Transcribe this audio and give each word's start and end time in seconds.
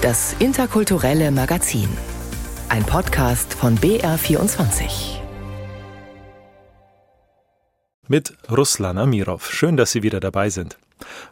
Das 0.00 0.36
interkulturelle 0.38 1.32
Magazin. 1.32 1.88
Ein 2.68 2.84
Podcast 2.84 3.52
von 3.52 3.76
BR24. 3.78 5.18
Mit 8.06 8.32
Ruslan 8.48 8.96
Amirov. 8.96 9.50
Schön, 9.50 9.76
dass 9.76 9.90
Sie 9.90 10.04
wieder 10.04 10.20
dabei 10.20 10.50
sind. 10.50 10.78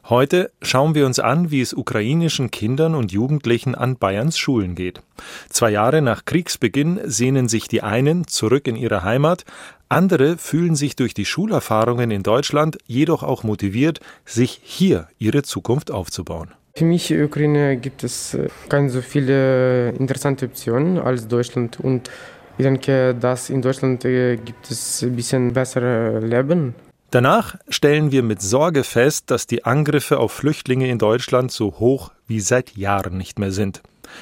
Heute 0.08 0.50
schauen 0.62 0.96
wir 0.96 1.06
uns 1.06 1.20
an, 1.20 1.52
wie 1.52 1.60
es 1.60 1.74
ukrainischen 1.74 2.50
Kindern 2.50 2.96
und 2.96 3.12
Jugendlichen 3.12 3.76
an 3.76 3.98
Bayerns 3.98 4.36
Schulen 4.36 4.74
geht. 4.74 5.00
Zwei 5.48 5.70
Jahre 5.70 6.02
nach 6.02 6.24
Kriegsbeginn 6.24 6.98
sehnen 7.04 7.48
sich 7.48 7.68
die 7.68 7.84
einen 7.84 8.26
zurück 8.26 8.66
in 8.66 8.74
ihre 8.74 9.04
Heimat, 9.04 9.44
andere 9.88 10.38
fühlen 10.38 10.74
sich 10.74 10.96
durch 10.96 11.14
die 11.14 11.24
Schulerfahrungen 11.24 12.10
in 12.10 12.24
Deutschland 12.24 12.78
jedoch 12.86 13.22
auch 13.22 13.44
motiviert, 13.44 14.00
sich 14.24 14.60
hier 14.64 15.06
ihre 15.18 15.44
Zukunft 15.44 15.92
aufzubauen. 15.92 16.50
Für 16.76 16.84
mich 16.84 17.10
in 17.10 17.24
Ukraine 17.24 17.78
gibt 17.78 18.04
es 18.04 18.34
äh, 18.34 18.48
ganz 18.68 18.92
so 18.92 19.00
viele 19.00 19.92
interessante 19.92 20.44
Optionen 20.44 20.98
als 20.98 21.26
Deutschland 21.26 21.80
und 21.80 22.10
ich 22.58 22.64
denke, 22.64 23.14
dass 23.14 23.48
in 23.48 23.62
Deutschland 23.62 24.04
äh, 24.04 24.36
gibt 24.36 24.70
es 24.70 25.02
ein 25.02 25.16
bisschen 25.16 25.54
bessere 25.54 26.20
Leben. 26.20 26.74
Danach 27.10 27.56
stellen 27.70 28.12
wir 28.12 28.22
mit 28.22 28.42
Sorge 28.42 28.84
fest, 28.84 29.30
dass 29.30 29.46
die 29.46 29.64
Angriffe 29.64 30.18
auf 30.18 30.32
Flüchtlinge 30.32 30.90
in 30.90 30.98
Deutschland 30.98 31.50
so 31.50 31.78
hoch 31.78 32.12
wie 32.26 32.40
seit 32.40 32.76
Jahren 32.76 33.16
nicht 33.16 33.38
mehr 33.38 33.52
sind. 33.52 33.80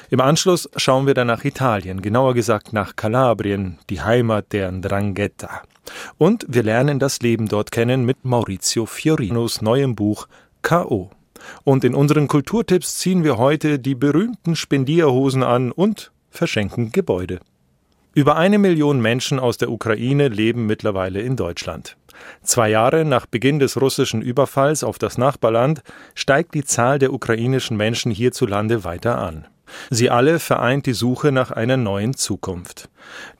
Im 0.09 0.21
Anschluss 0.21 0.69
schauen 0.77 1.07
wir 1.07 1.13
dann 1.13 1.27
nach 1.27 1.43
Italien, 1.43 2.01
genauer 2.01 2.35
gesagt 2.35 2.71
nach 2.71 2.95
Kalabrien, 2.95 3.79
die 3.89 3.99
Heimat 3.99 4.53
der 4.53 4.71
Ndrangheta. 4.71 5.61
Und 6.17 6.45
wir 6.47 6.63
lernen 6.63 6.99
das 6.99 7.19
Leben 7.19 7.49
dort 7.49 7.71
kennen 7.71 8.05
mit 8.05 8.23
Maurizio 8.23 8.85
Fiorinos 8.85 9.61
neuem 9.61 9.93
Buch 9.93 10.29
K.O. 10.61 11.11
Und 11.63 11.83
in 11.83 11.95
unseren 11.95 12.27
Kulturtipps 12.27 12.97
ziehen 12.97 13.23
wir 13.23 13.37
heute 13.37 13.79
die 13.79 13.95
berühmten 13.95 14.55
Spendierhosen 14.55 15.43
an 15.43 15.71
und 15.71 16.11
verschenken 16.29 16.91
Gebäude. 16.91 17.39
Über 18.13 18.37
eine 18.37 18.59
Million 18.59 19.01
Menschen 19.01 19.39
aus 19.39 19.57
der 19.57 19.69
Ukraine 19.69 20.29
leben 20.29 20.65
mittlerweile 20.65 21.21
in 21.21 21.35
Deutschland. 21.35 21.97
Zwei 22.43 22.69
Jahre 22.69 23.03
nach 23.03 23.25
Beginn 23.25 23.59
des 23.59 23.79
russischen 23.81 24.21
Überfalls 24.21 24.85
auf 24.85 24.97
das 24.97 25.17
Nachbarland 25.17 25.83
steigt 26.13 26.53
die 26.53 26.63
Zahl 26.63 26.97
der 26.97 27.11
ukrainischen 27.11 27.75
Menschen 27.75 28.11
hierzulande 28.11 28.85
weiter 28.85 29.17
an. 29.17 29.47
Sie 29.89 30.09
alle 30.09 30.39
vereint 30.39 30.85
die 30.85 30.93
Suche 30.93 31.31
nach 31.31 31.51
einer 31.51 31.75
neuen 31.75 32.15
Zukunft. 32.15 32.89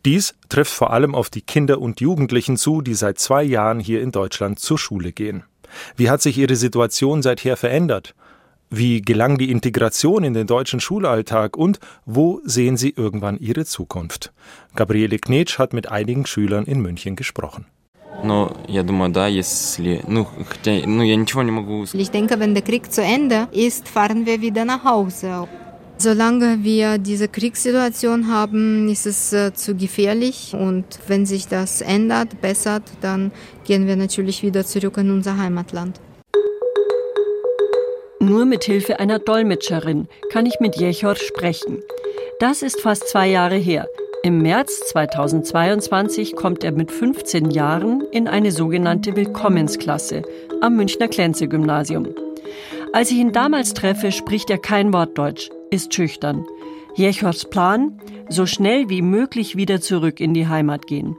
Dies 0.05 0.36
trifft 0.50 0.73
vor 0.73 0.92
allem 0.92 1.16
auf 1.16 1.30
die 1.30 1.42
Kinder 1.42 1.80
und 1.80 2.02
Jugendlichen 2.02 2.58
zu, 2.58 2.81
die 2.81 2.95
seit 2.95 3.20
zwei 3.20 3.44
Jahren 3.44 3.80
hier 3.80 4.02
in 4.02 4.11
Deutschland 4.11 4.59
zur 4.59 4.77
Schule 4.77 5.11
gehen. 5.11 5.44
Wie 5.95 6.09
hat 6.09 6.22
sich 6.22 6.38
ihre 6.38 6.56
Situation 6.56 7.22
seither 7.22 7.58
verändert? 7.58 8.16
Wie 8.70 9.02
gelang 9.02 9.38
die 9.38 9.52
Integration 9.52 10.23
in 10.23 10.34
den 10.34 10.48
deutschen 10.48 10.80
Schulalltag 10.80 11.56
und 11.56 11.80
wo 12.06 12.42
sehen 12.44 12.78
Sie 12.78 12.90
irgendwann 12.90 13.38
Ihre 13.38 13.64
Zukunft? 13.66 14.34
Gabriele 14.76 15.20
Knetsch 15.20 15.59
hat 15.59 15.72
mit 15.73 15.92
einigen 15.92 16.26
Schülern 16.26 16.66
in 16.66 16.82
München 16.82 17.16
gesprochen. 17.16 17.67
Ich 21.94 22.12
denke, 22.12 22.39
wenn 22.39 22.54
der 22.54 22.64
Krieg 22.64 22.92
zu 22.92 23.04
Ende 23.04 23.48
ist, 23.52 23.88
fahren 23.88 24.26
wir 24.26 24.42
wieder 24.42 24.66
nach 24.66 24.84
Hause. 24.84 25.48
Solange 25.98 26.64
wir 26.64 26.98
diese 26.98 27.28
Kriegssituation 27.30 28.28
haben, 28.28 28.90
ist 28.90 29.06
es 29.06 29.32
äh, 29.32 29.54
zu 29.54 29.76
gefährlich 29.76 30.54
und 30.54 30.86
wenn 31.08 31.26
sich 31.26 31.48
das 31.48 31.82
ändert, 31.82 32.42
bessert, 32.42 32.84
dann 33.02 33.32
gehen 33.64 33.88
wir 33.88 33.96
natürlich 33.96 34.44
wieder 34.44 34.66
zurück 34.66 34.98
in 34.98 35.10
unser 35.10 35.38
Heimatland. 35.38 36.02
Nur 38.20 38.46
mit 38.46 38.66
Hilfe 38.66 39.00
einer 39.00 39.20
Dolmetscherin 39.20 40.08
kann 40.32 40.46
ich 40.46 40.60
mit 40.60 40.76
Jechor 40.76 41.16
sprechen. 41.16 41.80
Das 42.40 42.62
ist 42.62 42.82
fast 42.82 43.08
zwei 43.08 43.28
Jahre 43.28 43.56
her. 43.56 43.88
Im 44.23 44.42
März 44.42 44.88
2022 44.88 46.36
kommt 46.36 46.64
er 46.64 46.72
mit 46.72 46.92
15 46.92 47.52
Jahren 47.52 48.02
in 48.11 48.28
eine 48.28 48.52
sogenannte 48.52 49.16
Willkommensklasse 49.16 50.23
am 50.61 50.76
Münchner 50.76 51.08
Klenze-Gymnasium. 51.08 52.10
Als 52.92 53.11
ich 53.11 53.17
ihn 53.17 53.32
damals 53.32 53.73
treffe, 53.73 54.11
spricht 54.11 54.50
er 54.50 54.58
kein 54.58 54.92
Wort 54.94 55.17
Deutsch, 55.17 55.50
ist 55.71 55.93
schüchtern. 55.93 56.45
Jechors 56.95 57.49
Plan? 57.49 57.99
So 58.30 58.45
schnell 58.45 58.89
wie 58.89 59.02
möglich 59.02 59.55
wieder 59.55 59.81
zurück 59.81 60.20
in 60.20 60.33
die 60.33 60.48
Heimat 60.48 60.87
gehen. 60.87 61.15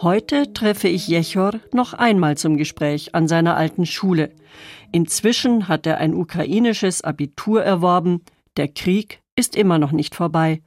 Heute 0.00 0.52
treffe 0.52 0.88
ich 0.88 1.06
Jechor 1.06 1.60
noch 1.72 1.94
einmal 1.94 2.36
zum 2.36 2.56
Gespräch 2.56 3.14
an 3.14 3.28
seiner 3.28 3.56
alten 3.56 3.86
Schule. 3.86 4.32
Inzwischen 4.90 5.68
hat 5.68 5.86
er 5.86 5.98
ein 5.98 6.14
ukrainisches 6.14 7.02
Abitur 7.02 7.62
erworben. 7.62 8.22
Der 8.56 8.68
Krieg 8.68 9.20
ist 9.36 9.54
immer 9.54 9.78
noch 9.78 9.92
nicht 9.92 10.14
vorbei. 10.14 10.60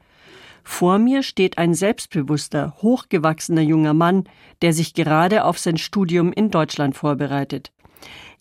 Vor 0.63 0.97
mir 0.97 1.21
steht 1.21 1.57
ein 1.57 1.73
selbstbewusster, 1.73 2.75
hochgewachsener 2.81 3.61
junger 3.61 3.93
Mann, 3.93 4.23
der 4.61 4.73
sich 4.73 4.93
gerade 4.93 5.43
auf 5.43 5.59
sein 5.59 5.77
Studium 5.77 6.31
in 6.31 6.49
Deutschland 6.49 6.95
vorbereitet. 6.95 7.71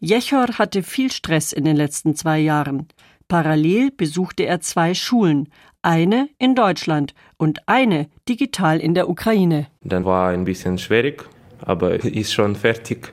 Jechor 0.01 0.59
hatte 0.59 0.83
viel 0.83 1.11
Stress 1.11 1.53
in 1.53 1.65
den 1.65 1.77
letzten 1.77 2.15
zwei 2.15 2.39
Jahren. 2.39 2.89
Parallel 3.35 3.91
besuchte 3.91 4.45
er 4.45 4.61
zwei 4.61 4.95
Schulen, 4.95 5.49
eine 5.83 6.29
in 6.39 6.55
Deutschland 6.55 7.15
und 7.37 7.59
eine 7.67 8.07
digital 8.29 8.79
in 8.79 8.95
der 8.95 9.09
Ukraine. 9.11 9.67
Dann 9.83 10.05
war 10.05 10.29
ein 10.29 10.45
bisschen 10.45 10.79
schwierig, 10.79 11.25
aber 11.61 11.95
ist 12.05 12.33
schon 12.33 12.55
fertig. 12.55 13.11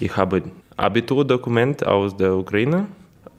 Ich 0.00 0.14
habe 0.18 0.42
Abiturdokument 0.76 1.86
aus 1.86 2.14
der 2.14 2.34
Ukraine 2.34 2.88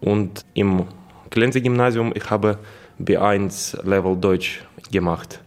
und 0.01 0.43
im 0.55 0.85
Glenze-Gymnasium 1.29 2.11
ich 2.15 2.27
habe 2.31 2.57
B1 2.99 3.87
Level 3.87 4.17
Deutsch 4.17 4.65
gemacht. 4.91 5.44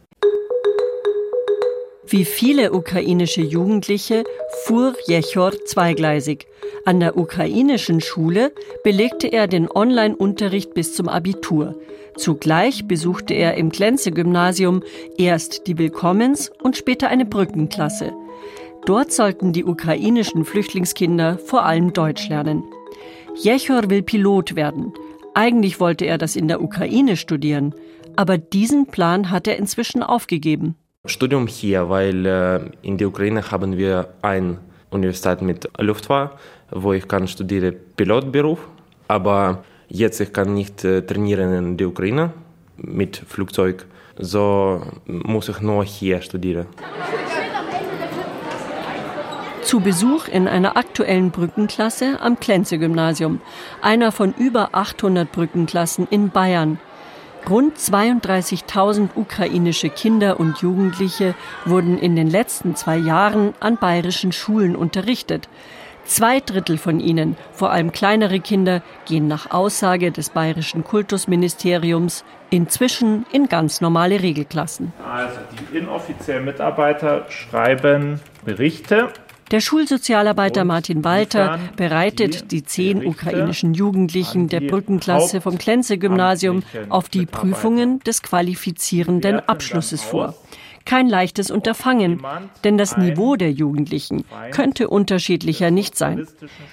Wie 2.11 2.25
viele 2.25 2.73
ukrainische 2.73 3.43
Jugendliche 3.43 4.25
fuhr 4.65 4.95
Jechor 5.07 5.53
zweigleisig. 5.67 6.47
An 6.87 7.01
der 7.01 7.19
ukrainischen 7.19 8.01
Schule 8.01 8.53
belegte 8.83 9.27
er 9.27 9.47
den 9.47 9.71
Online-Unterricht 9.71 10.73
bis 10.73 10.95
zum 10.95 11.07
Abitur. 11.09 11.79
Zugleich 12.17 12.89
besuchte 12.89 13.35
er 13.35 13.59
im 13.59 13.71
Klenze-Gymnasium 13.71 14.83
erst 15.19 15.67
die 15.67 15.77
Willkommens- 15.77 16.51
und 16.63 16.79
später 16.79 17.09
eine 17.09 17.27
Brückenklasse. 17.27 18.15
Dort 18.87 19.13
sollten 19.13 19.53
die 19.53 19.67
ukrainischen 19.67 20.47
Flüchtlingskinder 20.47 21.37
vor 21.37 21.67
allem 21.67 21.93
Deutsch 21.93 22.27
lernen. 22.31 22.65
Jechor 23.35 23.91
will 23.91 24.03
Pilot 24.03 24.57
werden. 24.57 24.95
Eigentlich 25.35 25.79
wollte 25.79 26.07
er 26.07 26.17
das 26.17 26.37
in 26.37 26.49
der 26.49 26.63
Ukraine 26.63 27.19
studieren, 27.19 27.75
aber 28.17 28.39
diesen 28.39 28.87
Plan 28.87 29.31
hat 29.31 29.47
er 29.47 29.59
inzwischen 29.59 30.03
aufgegeben. 30.03 30.75
Studium 31.09 31.47
hier, 31.47 31.89
weil 31.89 32.27
äh, 32.27 32.61
in 32.83 32.99
der 32.99 33.09
Ukraine 33.09 33.51
haben 33.51 33.77
wir 33.77 34.09
eine 34.23 34.59
Universität 34.91 35.43
mit 35.43 35.69
Luftfahrt, 35.79 36.39
wo 36.71 36.93
ich 36.93 37.07
kann 37.09 37.27
studieren 37.29 37.75
Pilotberuf, 37.97 38.59
aber 39.09 39.65
jetzt 39.89 40.21
ich 40.21 40.33
kann 40.33 40.55
nicht 40.55 40.85
äh, 40.85 41.03
trainieren 41.03 41.53
in 41.53 41.77
der 41.77 41.89
Ukraine 41.89 42.33
mit 42.77 43.17
Flugzeug, 43.17 43.87
so 44.19 44.83
muss 45.07 45.49
ich 45.49 45.61
nur 45.61 45.85
hier 45.85 46.21
studieren. 46.23 46.67
Zu 49.63 49.81
Besuch 49.81 50.29
in 50.29 50.49
einer 50.49 50.79
aktuellen 50.79 51.31
Brückenklasse 51.31 52.19
am 52.23 52.41
Klenze-Gymnasium, 52.41 53.41
einer 53.83 54.13
von 54.13 54.33
über 54.39 54.71
800 54.73 55.31
Brückenklassen 55.31 56.09
in 56.11 56.31
Bayern. 56.31 56.79
Rund 57.49 57.79
32.000 57.79 59.11
ukrainische 59.15 59.89
Kinder 59.89 60.39
und 60.39 60.59
Jugendliche 60.59 61.35
wurden 61.65 61.99
in 61.99 62.15
den 62.15 62.29
letzten 62.29 62.77
zwei 62.77 62.97
Jahren 62.97 63.55
an 63.61 63.79
bayerischen 63.79 64.33
Schulen 64.33 64.77
unterrichtet. 64.77 65.49
Zwei 66.05 66.41
Drittel 66.41 66.77
von 66.77 67.01
ihnen, 67.01 67.37
vor 67.53 67.71
allem 67.71 67.93
kleinere 67.93 68.41
Kinder, 68.41 68.83
gehen 69.07 69.29
nach 69.29 69.51
Aussage 69.51 70.11
des 70.11 70.31
bayerischen 70.31 70.85
Kultusministeriums 70.85 72.25
inzwischen 72.51 73.25
in 73.33 73.49
ganz 73.49 73.81
normale 73.81 74.23
Regelklassen. 74.23 74.93
Also 75.11 75.39
die 75.53 75.79
inoffiziellen 75.79 76.45
Mitarbeiter 76.45 77.27
schreiben 77.31 78.21
Berichte 78.45 79.11
der 79.51 79.61
Schulsozialarbeiter 79.61 80.65
Martin 80.65 81.05
Walter 81.05 81.59
bereitet 81.77 82.53
die 82.53 82.63
zehn 82.63 83.05
ukrainischen 83.05 83.75
Jugendlichen 83.75 84.49
der 84.49 84.61
Brückenklasse 84.61 85.41
vom 85.41 85.59
Klenze-Gymnasium 85.59 86.63
auf 86.89 87.09
die 87.09 87.27
Prüfungen 87.27 88.01
des 88.01 88.23
qualifizierenden 88.23 89.41
Abschlusses 89.41 90.03
vor. 90.03 90.35
Kein 90.89 91.11
leichtes 91.11 91.51
Unterfangen, 91.51 92.23
denn 92.65 92.79
das 92.79 92.97
Niveau 92.97 93.37
der 93.37 93.53
Jugendlichen 93.53 94.25
könnte 94.53 94.89
unterschiedlicher 94.89 95.71
nicht 95.71 95.99
sein. 95.99 96.27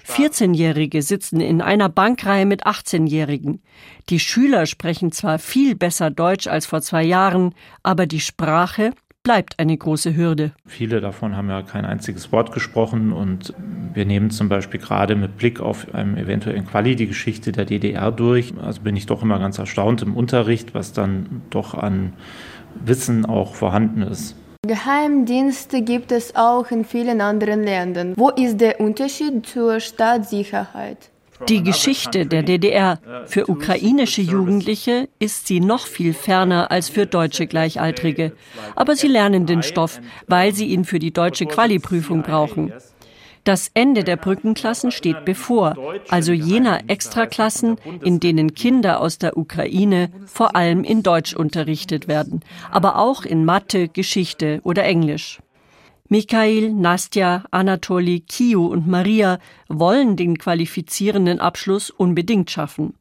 14-Jährige 0.08 1.02
sitzen 1.02 1.42
in 1.42 1.62
einer 1.62 1.90
Bankreihe 1.90 2.46
mit 2.46 2.66
18-Jährigen. 2.66 3.62
Die 4.08 4.22
Schüler 4.22 4.68
sprechen 4.68 5.12
zwar 5.12 5.38
viel 5.38 5.76
besser 5.76 6.12
Deutsch 6.12 6.48
als 6.48 6.66
vor 6.66 6.82
zwei 6.82 7.04
Jahren, 7.04 7.54
aber 7.84 8.06
die 8.06 8.22
Sprache 8.22 8.92
bleibt 9.26 9.60
eine 9.60 9.76
große 9.76 10.16
Hürde. 10.16 10.52
Viele 10.68 11.02
davon 11.02 11.36
haben 11.36 11.50
ja 11.50 11.64
kein 11.64 11.84
einziges 11.84 12.32
Wort 12.32 12.54
gesprochen 12.54 13.12
und 13.12 13.54
wir 13.94 14.06
nehmen 14.06 14.30
zum 14.30 14.48
Beispiel 14.48 14.80
gerade 14.80 15.16
mit 15.16 15.38
Blick 15.38 15.60
auf 15.60 15.94
einem 15.94 16.16
eventuellen 16.16 16.66
Quali 16.66 16.96
die 16.96 17.08
Geschichte 17.08 17.52
der 17.52 17.66
DDR 17.66 18.12
durch. 18.12 18.54
Also 18.62 18.82
bin 18.82 18.96
ich 18.96 19.08
doch 19.08 19.24
immer 19.24 19.40
ganz 19.40 19.58
erstaunt 19.58 20.04
im 20.04 20.16
Unterricht, 20.16 20.76
was 20.76 20.94
dann 20.94 21.42
doch 21.50 21.74
an 21.74 22.14
Wissen 22.86 23.26
auch 23.26 23.56
vorhanden 23.56 24.04
ist. 24.04 24.36
Geheimdienste 24.68 25.82
gibt 25.82 26.12
es 26.12 26.36
auch 26.36 26.70
in 26.70 26.86
vielen 26.86 27.20
anderen 27.20 27.64
Ländern. 27.64 28.14
Wo 28.16 28.30
ist 28.30 28.62
der 28.62 28.80
Unterschied 28.80 29.46
zur 29.46 29.80
Staatssicherheit? 29.80 31.10
Die 31.50 31.64
Geschichte 31.64 32.26
der 32.26 32.44
DDR 32.44 33.00
für 33.26 33.50
ukrainische 33.50 34.22
Jugendliche 34.22 35.10
ist 35.20 35.48
sie 35.48 35.60
noch 35.60 35.86
viel 35.86 36.14
ferner 36.14 36.72
als 36.72 36.90
für 36.90 37.06
deutsche 37.06 37.46
Gleichaltrige. 37.46 38.32
Aber 38.76 38.96
sie 38.96 39.08
lernen 39.08 39.46
den 39.46 39.62
Stoff, 39.62 40.00
weil 40.28 40.54
sie 40.54 40.68
ihn 40.68 40.86
für 40.86 41.00
die 41.00 41.12
deutsche 41.12 41.46
Qualiprüfung 41.46 42.24
brauchen. 42.24 42.72
Das 43.44 43.70
Ende 43.76 44.04
der 44.04 44.16
Brückenklassen 44.16 44.90
steht 44.90 45.24
bevor, 45.24 45.76
also 46.10 46.32
jener 46.32 46.90
Extraklassen, 46.90 47.78
in 48.04 48.20
denen 48.20 48.56
Kinder 48.56 49.00
aus 49.00 49.20
der 49.20 49.38
Ukraine 49.38 50.10
vor 50.26 50.56
allem 50.56 50.84
in 50.84 51.04
Deutsch 51.04 51.36
unterrichtet 51.36 52.08
werden, 52.08 52.42
aber 52.72 52.98
auch 52.98 53.24
in 53.24 53.46
Mathe, 53.46 53.88
Geschichte 53.88 54.62
oder 54.64 54.84
Englisch. 54.84 55.40
Mikhail, 56.10 56.72
Nastja, 56.72 57.46
Anatoli, 57.52 58.22
Kiu 58.22 58.68
und 58.68 58.88
Maria 58.88 59.40
wollen 59.68 60.16
den 60.16 60.38
qualifizierenden 60.38 61.40
Abschluss 61.40 61.90
unbedingt 61.90 62.52
schaffen. 62.52 62.94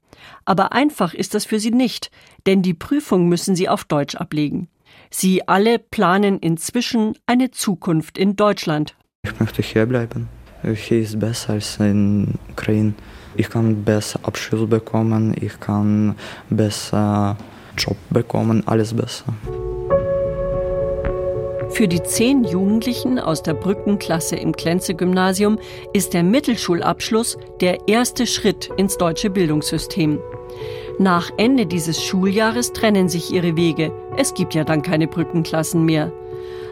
Aber 0.45 0.73
einfach 0.73 1.15
ist 1.15 1.35
das 1.35 1.45
für 1.45 1.61
sie 1.61 1.71
nicht, 1.71 2.11
denn 2.47 2.63
die 2.63 2.75
Prüfung 2.75 3.29
müssen 3.29 3.57
sie 3.57 3.69
auf 3.69 3.85
Deutsch 3.85 4.15
ablegen. 4.15 4.69
Sie 5.11 5.47
alle 5.47 5.79
planen 5.79 6.39
inzwischen 6.39 7.19
eine 7.27 7.51
Zukunft 7.51 8.17
in 8.17 8.37
Deutschland, 8.37 8.97
ich 9.25 9.41
möchte 9.41 9.63
hier 9.63 9.87
bleiben. 9.87 10.29
Hier 10.63 11.01
ist 11.01 11.19
besser 11.19 11.55
als 11.55 11.79
in 11.79 12.35
Ukraine. 12.51 12.93
Ich 13.37 13.49
kann 13.49 13.83
besser 13.83 14.21
Abschluss 14.23 14.69
bekommen, 14.69 15.35
ich 15.41 15.59
kann 15.61 16.15
besser 16.51 17.37
Job 17.77 17.97
bekommen, 18.11 18.63
alles 18.67 18.93
besser. 18.93 19.33
Für 21.75 21.89
die 21.89 22.05
zehn 22.05 22.45
Jugendlichen 22.45 23.19
aus 23.19 23.43
der 23.43 23.55
Brückenklasse 23.55 24.37
im 24.37 24.55
Klenze-Gymnasium 24.55 25.59
ist 25.93 26.15
der 26.15 26.23
Mittelschulabschluss 26.23 27.37
der 27.61 27.89
erste 27.89 28.29
Schritt 28.29 28.71
ins 28.77 28.97
deutsche 28.97 29.29
Bildungssystem. 29.29 30.21
Nach 31.01 31.33
Ende 31.37 31.67
dieses 31.67 32.01
Schuljahres 32.01 32.73
trennen 32.75 33.09
sich 33.09 33.33
ihre 33.33 33.57
Wege. 33.57 33.91
Es 34.17 34.35
gibt 34.35 34.55
ja 34.55 34.63
dann 34.63 34.83
keine 34.83 35.09
Brückenklassen 35.09 35.85
mehr. 35.85 36.13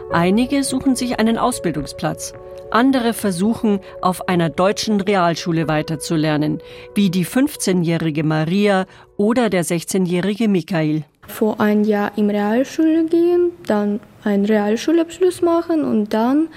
Einige 0.09 0.63
suchen 0.63 0.95
sich 0.95 1.19
einen 1.19 1.37
Ausbildungsplatz. 1.37 2.33
Andere 2.71 3.13
versuchen, 3.13 3.81
auf 4.01 4.29
einer 4.29 4.49
deutschen 4.49 5.01
Realschule 5.01 5.67
weiterzulernen, 5.67 6.59
wie 6.95 7.09
die 7.09 7.25
15-jährige 7.25 8.23
Maria 8.23 8.85
oder 9.17 9.49
der 9.49 9.65
16-jährige 9.65 10.47
Michael. 10.47 11.03
Vor 11.27 11.59
ein 11.59 11.83
Jahr 11.83 12.11
in 12.17 12.29
Realschule 12.29 13.05
gehen, 13.05 13.51
dann 13.65 13.99
einen 14.23 14.45
Realschulabschluss 14.45 15.41
machen 15.41 15.83
und 15.83 16.13
dann, 16.13 16.47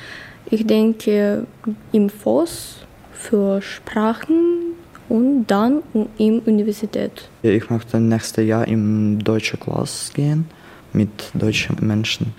ich 0.51 0.67
denke, 0.67 1.47
im 1.93 2.11
FOS 2.11 2.87
für 3.13 3.63
Sprachen 3.63 4.75
und 5.09 5.47
dann 5.47 5.83
in 6.19 6.41
Universität. 6.41 7.29
Ich 7.43 7.71
möchte 7.71 8.01
nächstes 8.01 8.47
Jahr 8.47 8.67
in 8.67 9.19
deutsche 9.21 9.57
Klasse 9.57 10.13
gehen 10.13 10.47
mit 10.93 11.31
deutschen 11.35 11.77
Menschen. 11.81 12.35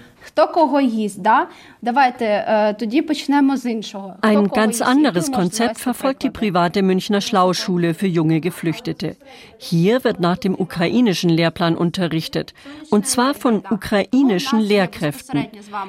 Ein 4.22 4.48
ganz 4.50 4.82
anderes 4.82 5.32
Konzept 5.32 5.80
verfolgt 5.80 6.24
die 6.24 6.30
private 6.30 6.84
Münchner 6.84 7.22
Schlauschule 7.22 7.94
für 7.94 8.08
junge 8.08 8.40
Geflüchtete. 8.40 9.18
Hier 9.58 10.04
wird 10.04 10.20
nach 10.20 10.38
dem 10.38 10.54
ukrainischen 10.54 11.32
Lehrplan 11.32 11.76
unterrichtet, 11.76 12.54
und 12.92 13.08
zwar 13.08 13.34
von 13.34 13.64
ukrainischen 13.70 14.60
Lehrkräften. 14.60 15.48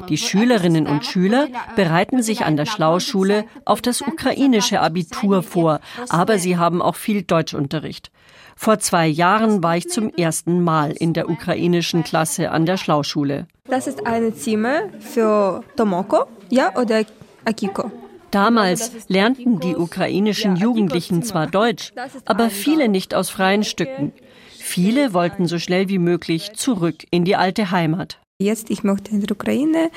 Die 0.09 0.17
Schülerinnen 0.17 0.87
und 0.87 1.05
Schüler 1.05 1.49
bereiten 1.77 2.23
sich 2.23 2.47
an 2.47 2.57
der 2.57 2.67
Schlauschule 2.67 3.45
auf 3.67 3.83
das 3.83 4.01
ukrainische 4.01 4.81
Abitur 4.81 5.43
vor, 5.43 5.81
aber 6.09 6.39
sie 6.39 6.57
haben 6.57 6.81
auch 6.81 6.97
viel 6.97 7.23
Deutschunterricht. 7.23 8.11
Vor 8.58 8.80
zwei 8.80 9.08
Jahren 9.08 9.64
war 9.64 9.78
ich 9.78 9.90
zum 9.90 10.10
ersten 10.10 10.64
Mal 10.64 10.92
in 10.92 11.14
der 11.14 11.30
ukrainischen 11.30 12.04
Klasse 12.04 12.52
an 12.52 12.66
der 12.66 12.78
Schlauschule. 12.78 13.48
Das 13.66 13.88
ist 13.88 14.06
ein 14.06 14.36
Zimmer 14.36 14.90
für 15.00 15.64
Tomoko, 15.76 16.26
ja, 16.50 16.76
oder 16.78 17.04
Akiko. 17.46 17.92
Damals 18.32 18.92
lernten 19.10 19.60
die 19.60 19.76
ukrainischen 19.76 20.56
Jugendlichen 20.56 21.22
zwar 21.24 21.46
Deutsch, 21.46 21.94
aber 22.26 22.50
viele 22.50 22.90
nicht 22.90 23.14
aus 23.14 23.30
freien 23.30 23.64
Stücken. 23.64 24.12
Viele 24.58 25.14
wollten 25.14 25.46
so 25.46 25.60
schnell 25.60 25.88
wie 25.90 26.00
möglich 26.00 26.54
zurück 26.54 27.06
in 27.12 27.26
die 27.26 27.36
alte 27.36 27.70
Heimat. 27.70 28.18
Jetzt 28.40 28.72
ich 28.72 28.84
möchte 28.84 29.12
in 29.12 29.22
der 29.22 29.32
Ukraine 29.32 29.92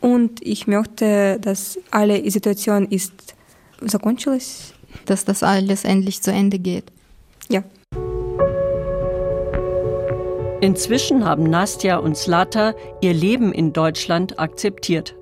und 0.00 0.40
ich 0.40 0.66
möchte, 0.66 1.38
dass 1.40 1.78
alle 1.90 2.30
Situation 2.30 2.86
ist 2.88 3.34
закончилась. 3.80 4.72
Dass 5.06 5.24
das 5.24 5.42
alles 5.42 5.84
endlich 5.84 6.22
zu 6.22 6.32
Ende 6.32 6.58
geht. 6.58 6.84
Ja. 7.48 7.64
Inzwischen 10.61 11.23
haben 11.23 11.43
Nastja 11.43 11.97
und 11.97 12.17
Slata 12.17 12.73
ihr 12.99 13.13
Leben 13.13 13.53
in 13.53 13.71
Deutschland 13.71 14.37
akzeptiert. 14.39 15.15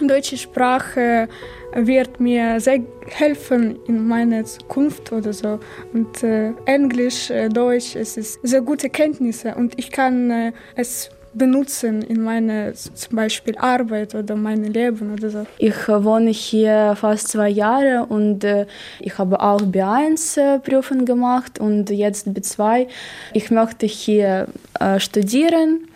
Deutsche 0.00 0.36
Sprache 0.36 1.28
wird 1.72 2.18
mir 2.18 2.58
sehr 2.58 2.80
helfen 3.06 3.78
in 3.86 4.08
meiner 4.08 4.44
Zukunft 4.44 5.12
oder 5.12 5.32
so. 5.32 5.60
Und 5.92 6.24
äh, 6.24 6.52
Englisch, 6.64 7.30
äh, 7.30 7.48
Deutsch, 7.48 7.94
es 7.94 8.16
ist 8.16 8.40
sehr 8.42 8.60
gute 8.60 8.90
Kenntnisse 8.90 9.54
und 9.54 9.78
ich 9.78 9.92
kann 9.92 10.30
äh, 10.30 10.52
es 10.74 11.10
benutzen 11.34 12.02
in 12.02 12.22
meiner 12.22 12.74
zum 12.74 13.16
Beispiel 13.16 13.56
Arbeit 13.56 14.14
oder 14.14 14.36
mein 14.36 14.64
Leben 14.64 15.12
oder 15.12 15.30
so. 15.30 15.46
Ich 15.58 15.88
wohne 15.88 16.30
hier 16.30 16.94
fast 16.96 17.28
zwei 17.28 17.48
Jahre 17.48 18.06
und 18.06 18.44
äh, 18.44 18.66
ich 19.00 19.18
habe 19.18 19.40
auch 19.40 19.60
B1-Prüfung 19.60 21.04
gemacht 21.04 21.58
und 21.58 21.90
jetzt 21.90 22.28
B2. 22.28 22.86
Ich 23.32 23.50
möchte 23.50 23.86
hier 23.86 24.48
äh, 24.78 24.98
studieren 25.00 25.88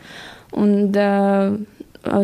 und 0.52 0.96
äh, 0.96 1.50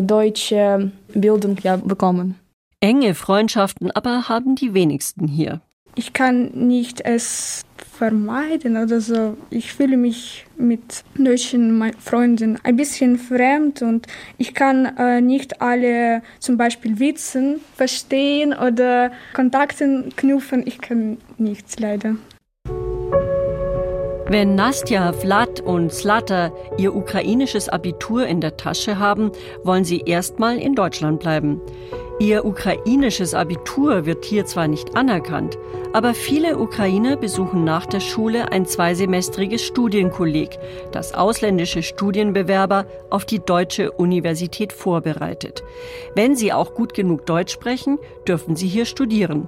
deutsche 0.01 0.91
Bildung 1.13 1.57
ja, 1.63 1.75
bekommen. 1.75 2.39
Enge 2.79 3.13
Freundschaften 3.13 3.91
aber 3.91 4.27
haben 4.27 4.55
die 4.55 4.73
wenigsten 4.73 5.27
hier. 5.27 5.61
Ich 5.95 6.13
kann 6.13 6.51
nicht 6.53 7.01
es 7.01 7.63
vermeiden 7.97 8.77
oder 8.77 8.99
so. 8.99 9.37
Ich 9.49 9.73
fühle 9.73 9.97
mich 9.97 10.45
mit 10.57 11.03
deutschen 11.15 11.93
Freunden 11.99 12.59
ein 12.63 12.75
bisschen 12.75 13.17
fremd 13.17 13.81
und 13.81 14.07
ich 14.37 14.53
kann 14.53 14.85
äh, 14.97 15.21
nicht 15.21 15.61
alle 15.61 16.23
zum 16.39 16.57
Beispiel 16.57 16.99
Witzen 16.99 17.61
verstehen 17.75 18.53
oder 18.53 19.11
Kontakte 19.33 20.09
knüpfen. 20.15 20.65
Ich 20.65 20.81
kann 20.81 21.17
nichts 21.37 21.79
leider. 21.79 22.15
Wenn 24.33 24.55
Nastja, 24.55 25.13
Vlad 25.13 25.61
und 25.61 25.93
Slata 25.93 26.51
ihr 26.79 26.95
ukrainisches 26.95 27.69
Abitur 27.69 28.25
in 28.25 28.41
der 28.41 28.57
Tasche 28.57 28.97
haben, 28.97 29.31
wollen 29.63 29.83
sie 29.83 29.99
erstmal 30.07 30.57
in 30.57 30.73
Deutschland 30.73 31.19
bleiben. 31.19 31.61
Ihr 32.19 32.43
ukrainisches 32.43 33.35
Abitur 33.35 34.07
wird 34.07 34.25
hier 34.25 34.47
zwar 34.47 34.67
nicht 34.67 34.95
anerkannt, 34.95 35.59
aber 35.93 36.15
viele 36.15 36.57
Ukrainer 36.57 37.15
besuchen 37.15 37.63
nach 37.63 37.85
der 37.85 37.99
Schule 37.99 38.51
ein 38.51 38.65
zweisemestriges 38.65 39.61
Studienkolleg, 39.61 40.57
das 40.91 41.13
ausländische 41.13 41.83
Studienbewerber 41.83 42.87
auf 43.11 43.25
die 43.25 43.39
deutsche 43.39 43.91
Universität 43.91 44.73
vorbereitet. 44.73 45.63
Wenn 46.15 46.35
sie 46.35 46.51
auch 46.53 46.73
gut 46.73 46.95
genug 46.95 47.27
Deutsch 47.27 47.53
sprechen, 47.53 47.99
dürfen 48.27 48.55
sie 48.55 48.67
hier 48.67 48.85
studieren. 48.85 49.47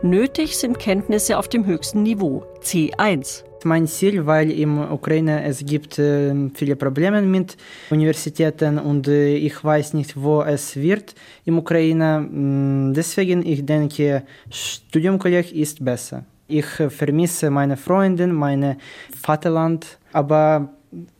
Nötig 0.00 0.56
sind 0.56 0.78
Kenntnisse 0.78 1.36
auf 1.36 1.48
dem 1.48 1.66
höchsten 1.66 2.02
Niveau, 2.02 2.46
C1 2.62 3.44
mein 3.64 3.86
Ziel, 3.86 4.26
weil 4.26 4.50
in 4.50 4.78
Ukraine 4.78 5.42
es 5.44 5.64
gibt 5.64 5.98
äh, 5.98 6.34
viele 6.54 6.76
Probleme 6.76 7.22
mit 7.22 7.56
Universitäten 7.90 8.78
und 8.78 9.08
äh, 9.08 9.36
ich 9.36 9.62
weiß 9.62 9.94
nicht, 9.94 10.20
wo 10.20 10.42
es 10.42 10.76
wird 10.76 11.14
in 11.44 11.54
Ukraine. 11.56 12.20
Mm, 12.20 12.92
deswegen 12.94 13.44
ich 13.44 13.64
denke, 13.64 14.22
Studiumkolleg 14.50 15.52
ist 15.52 15.84
besser. 15.84 16.24
Ich 16.48 16.66
vermisse 16.66 17.50
meine 17.50 17.76
Freundin, 17.76 18.32
mein 18.32 18.76
Vaterland, 19.22 19.98
aber 20.12 20.70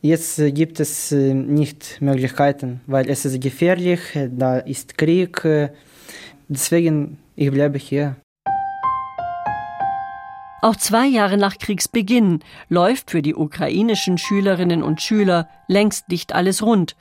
jetzt 0.01 0.41
gibt 0.53 0.79
es 0.79 1.11
äh, 1.11 1.33
nicht 1.33 1.97
Möglichkeiten, 2.01 2.81
weil 2.87 3.09
es 3.09 3.25
ist 3.25 3.41
gefährlich, 3.41 3.99
da 4.31 4.59
ist 4.59 4.97
Krieg. 4.97 5.41
Deswegen 6.47 7.17
ich 7.35 7.51
bleibe 7.51 7.77
hier. 7.77 8.15
Auch 10.63 10.77
zwei 10.77 11.07
Jahre 11.07 11.35
nach 11.35 11.57
Kriegsbeginn 11.57 12.39
läuft 12.69 13.11
für 13.11 13.21
die 13.21 13.35
ukrainischen 13.35 14.17
Schülerinnen 14.17 14.81
und 14.81 15.01
Schüler 15.01 15.49
längst 15.67 16.07
nicht 16.07 16.33
alles 16.33 16.63
rund. 16.63 16.95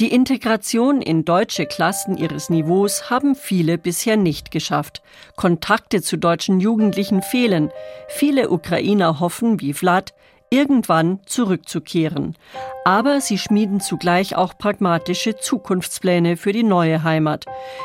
Die 0.00 0.12
Integration 0.12 1.00
in 1.02 1.24
deutsche 1.24 1.66
Klassen 1.66 2.16
ihres 2.16 2.50
Niveaus 2.50 3.08
haben 3.08 3.36
viele 3.36 3.78
bisher 3.78 4.16
nicht 4.16 4.50
geschafft. 4.50 5.02
Kontakte 5.36 6.02
zu 6.02 6.16
deutschen 6.16 6.58
Jugendlichen 6.58 7.22
fehlen. 7.22 7.70
Viele 8.08 8.50
Ukrainer 8.50 9.20
hoffen, 9.20 9.60
wie 9.60 9.72
Vlad, 9.72 10.12
irgendwann 10.50 11.20
zurückzukehren. 11.26 12.34
Aber 12.84 13.20
sie 13.20 13.38
schmieden 13.38 13.78
zugleich 13.78 14.34
auch 14.34 14.58
pragmatische 14.58 15.36
Zukunftspläne 15.36 16.36
für 16.36 16.50
die 16.50 16.64
neue 16.64 17.04
Heimat, 17.04 17.44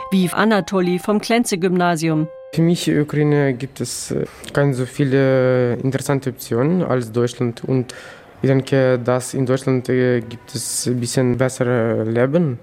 wie 0.10 0.28
Anatoli 0.32 0.98
vom 0.98 1.22
Klenze-Gymnasium. 1.22 2.28
Für 2.54 2.64
mich 2.64 2.90
in 2.90 3.00
Ukraine 3.00 3.54
gibt 3.54 3.80
es 3.80 4.12
äh, 4.12 4.26
so 4.74 4.86
viele 4.86 5.76
interessante 5.76 6.32
Optionen 6.32 6.84
als 6.84 7.10
Deutschland 7.10 7.64
und 7.64 7.96
ich 8.42 8.50
denke, 8.50 9.00
dass 9.00 9.34
in 9.34 9.46
Deutschland 9.46 9.88
äh, 9.88 10.20
gibt 10.20 10.54
es 10.54 10.86
ein 10.86 11.00
bisschen 11.00 11.38
bessere 11.38 12.04
Leben. 12.04 12.60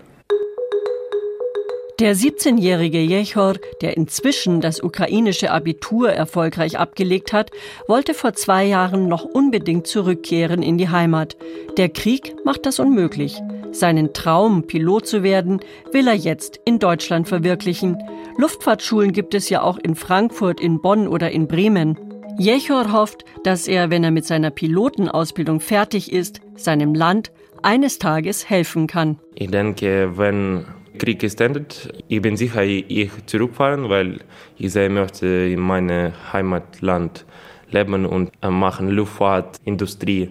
Der 2.01 2.15
17-jährige 2.15 3.01
Jechor, 3.01 3.55
der 3.81 3.97
inzwischen 3.97 4.61
das 4.61 4.81
ukrainische 4.81 5.51
Abitur 5.51 6.13
erfolgreich 6.13 6.79
abgelegt 6.79 7.33
hat, 7.33 7.51
wollte 7.89 8.15
vor 8.15 8.35
zwei 8.35 8.67
Jahren 8.67 9.09
noch 9.09 9.25
unbedingt 9.25 9.89
zurückkehren 9.89 10.63
in 10.63 10.79
die 10.79 10.91
Heimat. 10.91 11.37
Der 11.77 11.89
Krieg 11.89 12.37
macht 12.45 12.67
das 12.67 12.79
unmöglich. 12.79 13.43
Seinen 13.73 14.13
Traum, 14.13 14.69
Pilot 14.69 15.09
zu 15.09 15.25
werden, 15.25 15.59
will 15.91 16.07
er 16.07 16.15
jetzt 16.15 16.61
in 16.65 16.79
Deutschland 16.79 17.27
verwirklichen. 17.27 17.99
Luftfahrtschulen 18.37 19.11
gibt 19.11 19.35
es 19.35 19.49
ja 19.49 19.63
auch 19.63 19.77
in 19.77 19.97
Frankfurt, 19.97 20.61
in 20.61 20.81
Bonn 20.81 21.09
oder 21.09 21.33
in 21.33 21.49
Bremen. 21.49 21.99
Jechor 22.39 22.93
hofft, 22.93 23.25
dass 23.43 23.67
er, 23.67 23.91
wenn 23.91 24.05
er 24.05 24.13
mit 24.13 24.25
seiner 24.25 24.53
Pilotenausbildung 24.53 25.59
fertig 25.59 26.13
ist, 26.13 26.43
seinem 26.55 26.95
Land 26.95 27.33
eines 27.65 27.99
Tages 27.99 28.49
helfen 28.49 28.87
kann. 28.87 29.19
Ich 29.35 29.51
denke, 29.51 30.13
wenn 30.17 30.65
Krieg 30.99 31.23
ist 31.23 31.41
endet, 31.41 31.89
ich 32.09 32.21
bin 32.21 32.37
sicher, 32.37 32.63
ich 32.65 33.11
zurückfahren, 33.27 33.89
weil 33.89 34.21
ich 34.57 34.73
sehr 34.73 34.91
möchte 34.91 35.27
in 35.27 35.61
meinem 35.61 36.13
Heimatland 36.33 37.25
leben 37.71 38.07
und 38.07 38.33
machen 38.43 38.89
Luftfahrtindustrie. 38.89 40.31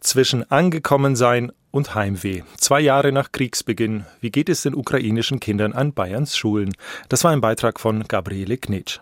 Zwischen 0.00 0.50
angekommen 0.50 1.16
sein 1.16 1.52
und 1.70 1.94
Heimweh. 1.94 2.42
Zwei 2.56 2.80
Jahre 2.80 3.12
nach 3.12 3.32
Kriegsbeginn. 3.32 4.04
Wie 4.20 4.30
geht 4.30 4.48
es 4.48 4.62
den 4.62 4.74
ukrainischen 4.74 5.40
Kindern 5.40 5.72
an 5.72 5.92
Bayerns 5.92 6.36
Schulen? 6.36 6.72
Das 7.08 7.24
war 7.24 7.32
ein 7.32 7.40
Beitrag 7.40 7.80
von 7.80 8.04
Gabriele 8.08 8.56
Knitsch. 8.56 9.00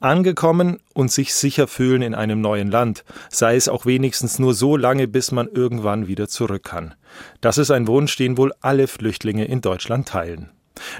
Angekommen 0.00 0.78
und 0.92 1.10
sich 1.10 1.34
sicher 1.34 1.66
fühlen 1.66 2.02
in 2.02 2.14
einem 2.14 2.40
neuen 2.40 2.70
Land, 2.70 3.04
sei 3.30 3.56
es 3.56 3.68
auch 3.68 3.86
wenigstens 3.86 4.38
nur 4.38 4.52
so 4.52 4.76
lange, 4.76 5.08
bis 5.08 5.32
man 5.32 5.48
irgendwann 5.48 6.06
wieder 6.06 6.28
zurück 6.28 6.64
kann. 6.64 6.94
Das 7.40 7.56
ist 7.56 7.70
ein 7.70 7.86
Wunsch, 7.86 8.16
den 8.16 8.36
wohl 8.36 8.52
alle 8.60 8.88
Flüchtlinge 8.88 9.46
in 9.46 9.62
Deutschland 9.62 10.08
teilen. 10.08 10.50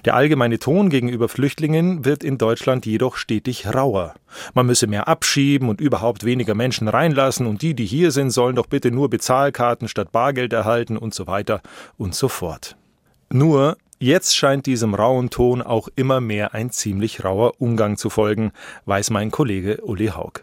Der 0.05 0.15
allgemeine 0.15 0.59
Ton 0.59 0.88
gegenüber 0.88 1.29
Flüchtlingen 1.29 2.05
wird 2.05 2.25
in 2.25 2.38
Deutschland 2.38 2.87
jedoch 2.87 3.17
stetig 3.17 3.67
rauer. 3.67 4.15
Man 4.55 4.67
müsse 4.67 4.87
mehr 4.87 5.09
abschieben 5.09 5.69
und 5.69 5.81
überhaupt 5.81 6.25
weniger 6.25 6.55
Menschen 6.55 6.88
reinlassen 6.88 7.47
und 7.47 7.62
die, 7.62 7.75
die 7.75 7.87
hier 7.87 8.11
sind, 8.11 8.31
sollen 8.31 8.57
doch 8.57 8.67
bitte 8.67 8.91
nur 8.91 9.11
Bezahlkarten 9.11 9.88
statt 9.88 10.12
Bargeld 10.12 10.53
erhalten 10.53 10.97
und 10.97 11.15
so 11.15 11.26
weiter 11.26 11.61
und 11.99 12.15
so 12.15 12.29
fort. 12.29 12.76
Nur 13.29 13.76
Jetzt 13.99 14.37
scheint 14.37 14.67
diesem 14.67 14.93
rauen 14.93 15.31
Ton 15.31 15.62
auch 15.62 15.88
immer 15.97 16.21
mehr 16.21 16.53
ein 16.53 16.71
ziemlich 16.71 17.25
rauer 17.25 17.55
Umgang 17.59 17.97
zu 17.97 18.11
folgen, 18.11 18.53
weiß 18.85 19.09
mein 19.09 19.31
Kollege 19.31 19.81
Uli 19.83 20.09
Haug. 20.09 20.43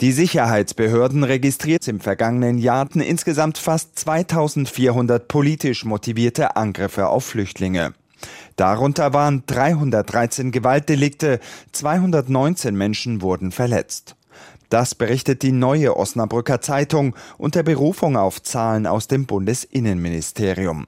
Die 0.00 0.10
Sicherheitsbehörden 0.10 1.22
registriert 1.22 1.86
im 1.86 2.00
vergangenen 2.00 2.56
Jahr 2.56 2.88
insgesamt 2.94 3.58
fast 3.58 3.98
2400 3.98 5.28
politisch 5.28 5.84
motivierte 5.84 6.56
Angriffe 6.56 7.08
auf 7.08 7.26
Flüchtlinge. 7.26 7.92
Darunter 8.56 9.12
waren 9.12 9.42
313 9.46 10.50
Gewaltdelikte, 10.50 11.40
219 11.72 12.74
Menschen 12.74 13.20
wurden 13.20 13.52
verletzt. 13.52 14.16
Das 14.70 14.94
berichtet 14.94 15.42
die 15.42 15.52
neue 15.52 15.94
Osnabrücker 15.94 16.62
Zeitung 16.62 17.14
unter 17.36 17.62
Berufung 17.62 18.16
auf 18.16 18.42
Zahlen 18.42 18.86
aus 18.86 19.08
dem 19.08 19.26
Bundesinnenministerium. 19.26 20.86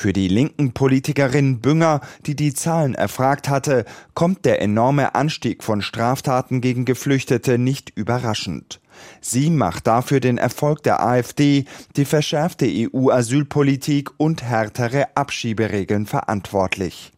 Für 0.00 0.12
die 0.12 0.28
linken 0.28 0.74
Politikerin 0.74 1.58
Bünger, 1.58 2.02
die 2.24 2.36
die 2.36 2.54
Zahlen 2.54 2.94
erfragt 2.94 3.48
hatte, 3.48 3.84
kommt 4.14 4.44
der 4.44 4.62
enorme 4.62 5.16
Anstieg 5.16 5.64
von 5.64 5.82
Straftaten 5.82 6.60
gegen 6.60 6.84
Geflüchtete 6.84 7.58
nicht 7.58 7.90
überraschend. 7.96 8.80
Sie 9.20 9.50
macht 9.50 9.88
dafür 9.88 10.20
den 10.20 10.38
Erfolg 10.38 10.84
der 10.84 11.04
AfD, 11.04 11.64
die 11.96 12.04
verschärfte 12.04 12.68
EU-Asylpolitik 12.68 14.10
und 14.18 14.44
härtere 14.44 15.08
Abschieberegeln 15.16 16.06
verantwortlich. 16.06 17.10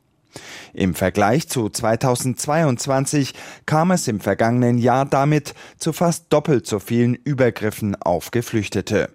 Im 0.73 0.95
Vergleich 0.95 1.51
zu 1.51 1.69
2022 1.69 3.35
kam 3.67 3.91
es 3.91 4.09
im 4.09 4.21
vergangenen 4.21 4.79
Jahr 4.79 5.05
damit 5.05 5.53
zu 5.77 5.93
fast 5.93 6.33
doppelt 6.33 6.67
so 6.67 6.79
vielen 6.79 7.15
Übergriffen 7.15 7.95
auf 7.95 8.31
Geflüchtete. 8.31 9.11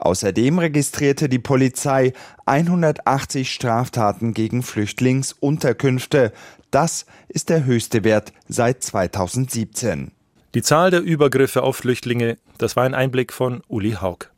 Außerdem 0.00 0.58
registrierte 0.58 1.28
die 1.28 1.38
Polizei 1.38 2.14
180 2.46 3.52
Straftaten 3.52 4.32
gegen 4.32 4.62
Flüchtlingsunterkünfte. 4.62 6.32
Das 6.70 7.04
ist 7.28 7.50
der 7.50 7.66
höchste 7.66 8.02
Wert 8.02 8.32
seit 8.48 8.82
2017. 8.82 10.12
Die 10.54 10.62
Zahl 10.62 10.90
der 10.90 11.02
Übergriffe 11.02 11.62
auf 11.62 11.76
Flüchtlinge, 11.76 12.38
das 12.56 12.76
war 12.76 12.84
ein 12.84 12.94
Einblick 12.94 13.30
von 13.30 13.62
Uli 13.68 13.92
Haug. 14.00 14.30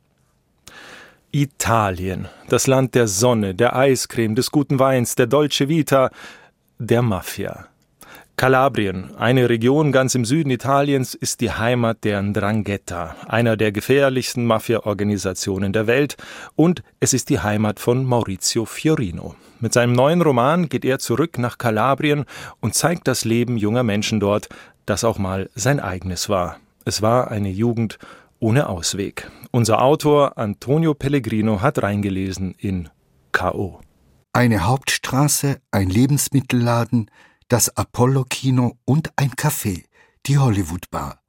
Italien, 1.30 2.28
das 2.48 2.66
Land 2.66 2.96
der 2.96 3.06
Sonne, 3.06 3.54
der 3.54 3.76
Eiscreme, 3.76 4.34
des 4.34 4.50
guten 4.50 4.80
Weins, 4.80 5.14
der 5.14 5.28
Dolce 5.28 5.68
Vita, 5.68 6.10
der 6.78 7.02
Mafia. 7.02 7.68
Kalabrien, 8.42 9.14
eine 9.18 9.48
Region 9.48 9.92
ganz 9.92 10.16
im 10.16 10.24
Süden 10.24 10.50
Italiens, 10.50 11.14
ist 11.14 11.40
die 11.40 11.52
Heimat 11.52 12.02
der 12.02 12.20
Ndrangheta, 12.20 13.14
einer 13.28 13.56
der 13.56 13.70
gefährlichsten 13.70 14.46
Mafia-Organisationen 14.46 15.72
der 15.72 15.86
Welt, 15.86 16.16
und 16.56 16.82
es 16.98 17.12
ist 17.12 17.30
die 17.30 17.38
Heimat 17.38 17.78
von 17.78 18.04
Maurizio 18.04 18.64
Fiorino. 18.64 19.36
Mit 19.60 19.72
seinem 19.72 19.92
neuen 19.92 20.22
Roman 20.22 20.68
geht 20.68 20.84
er 20.84 20.98
zurück 20.98 21.38
nach 21.38 21.56
Kalabrien 21.56 22.24
und 22.58 22.74
zeigt 22.74 23.06
das 23.06 23.24
Leben 23.24 23.58
junger 23.58 23.84
Menschen 23.84 24.18
dort, 24.18 24.48
das 24.86 25.04
auch 25.04 25.18
mal 25.18 25.48
sein 25.54 25.78
eigenes 25.78 26.28
war. 26.28 26.56
Es 26.84 27.00
war 27.00 27.30
eine 27.30 27.50
Jugend 27.50 28.00
ohne 28.40 28.68
Ausweg. 28.68 29.30
Unser 29.52 29.80
Autor 29.80 30.36
Antonio 30.36 30.94
Pellegrino 30.94 31.60
hat 31.60 31.80
reingelesen 31.80 32.56
in 32.58 32.88
K.O. 33.30 33.78
Eine 34.32 34.66
Hauptstraße, 34.66 35.60
ein 35.70 35.88
Lebensmittelladen, 35.88 37.08
das 37.52 37.68
Apollo-Kino 37.76 38.78
und 38.86 39.12
ein 39.16 39.32
Café, 39.32 39.84
die 40.24 40.38
Hollywood-Bar. 40.38 41.20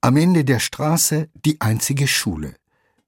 Am 0.00 0.16
Ende 0.16 0.44
der 0.44 0.58
Straße 0.58 1.28
die 1.44 1.60
einzige 1.60 2.08
Schule. 2.08 2.56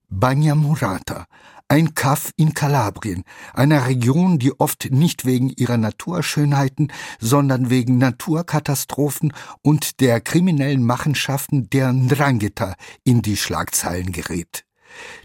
Bagna 0.08 0.54
Murata, 0.54 1.26
ein 1.66 1.94
Kaff 1.96 2.30
in 2.36 2.54
Kalabrien, 2.54 3.24
einer 3.52 3.88
Region, 3.88 4.38
die 4.38 4.60
oft 4.60 4.92
nicht 4.92 5.24
wegen 5.24 5.50
ihrer 5.50 5.76
Naturschönheiten, 5.76 6.92
sondern 7.18 7.68
wegen 7.68 7.98
Naturkatastrophen 7.98 9.32
und 9.62 10.00
der 10.00 10.20
kriminellen 10.20 10.84
Machenschaften 10.84 11.68
der 11.68 11.92
Ndrangheta 11.92 12.76
in 13.02 13.22
die 13.22 13.36
Schlagzeilen 13.36 14.12
gerät. 14.12 14.64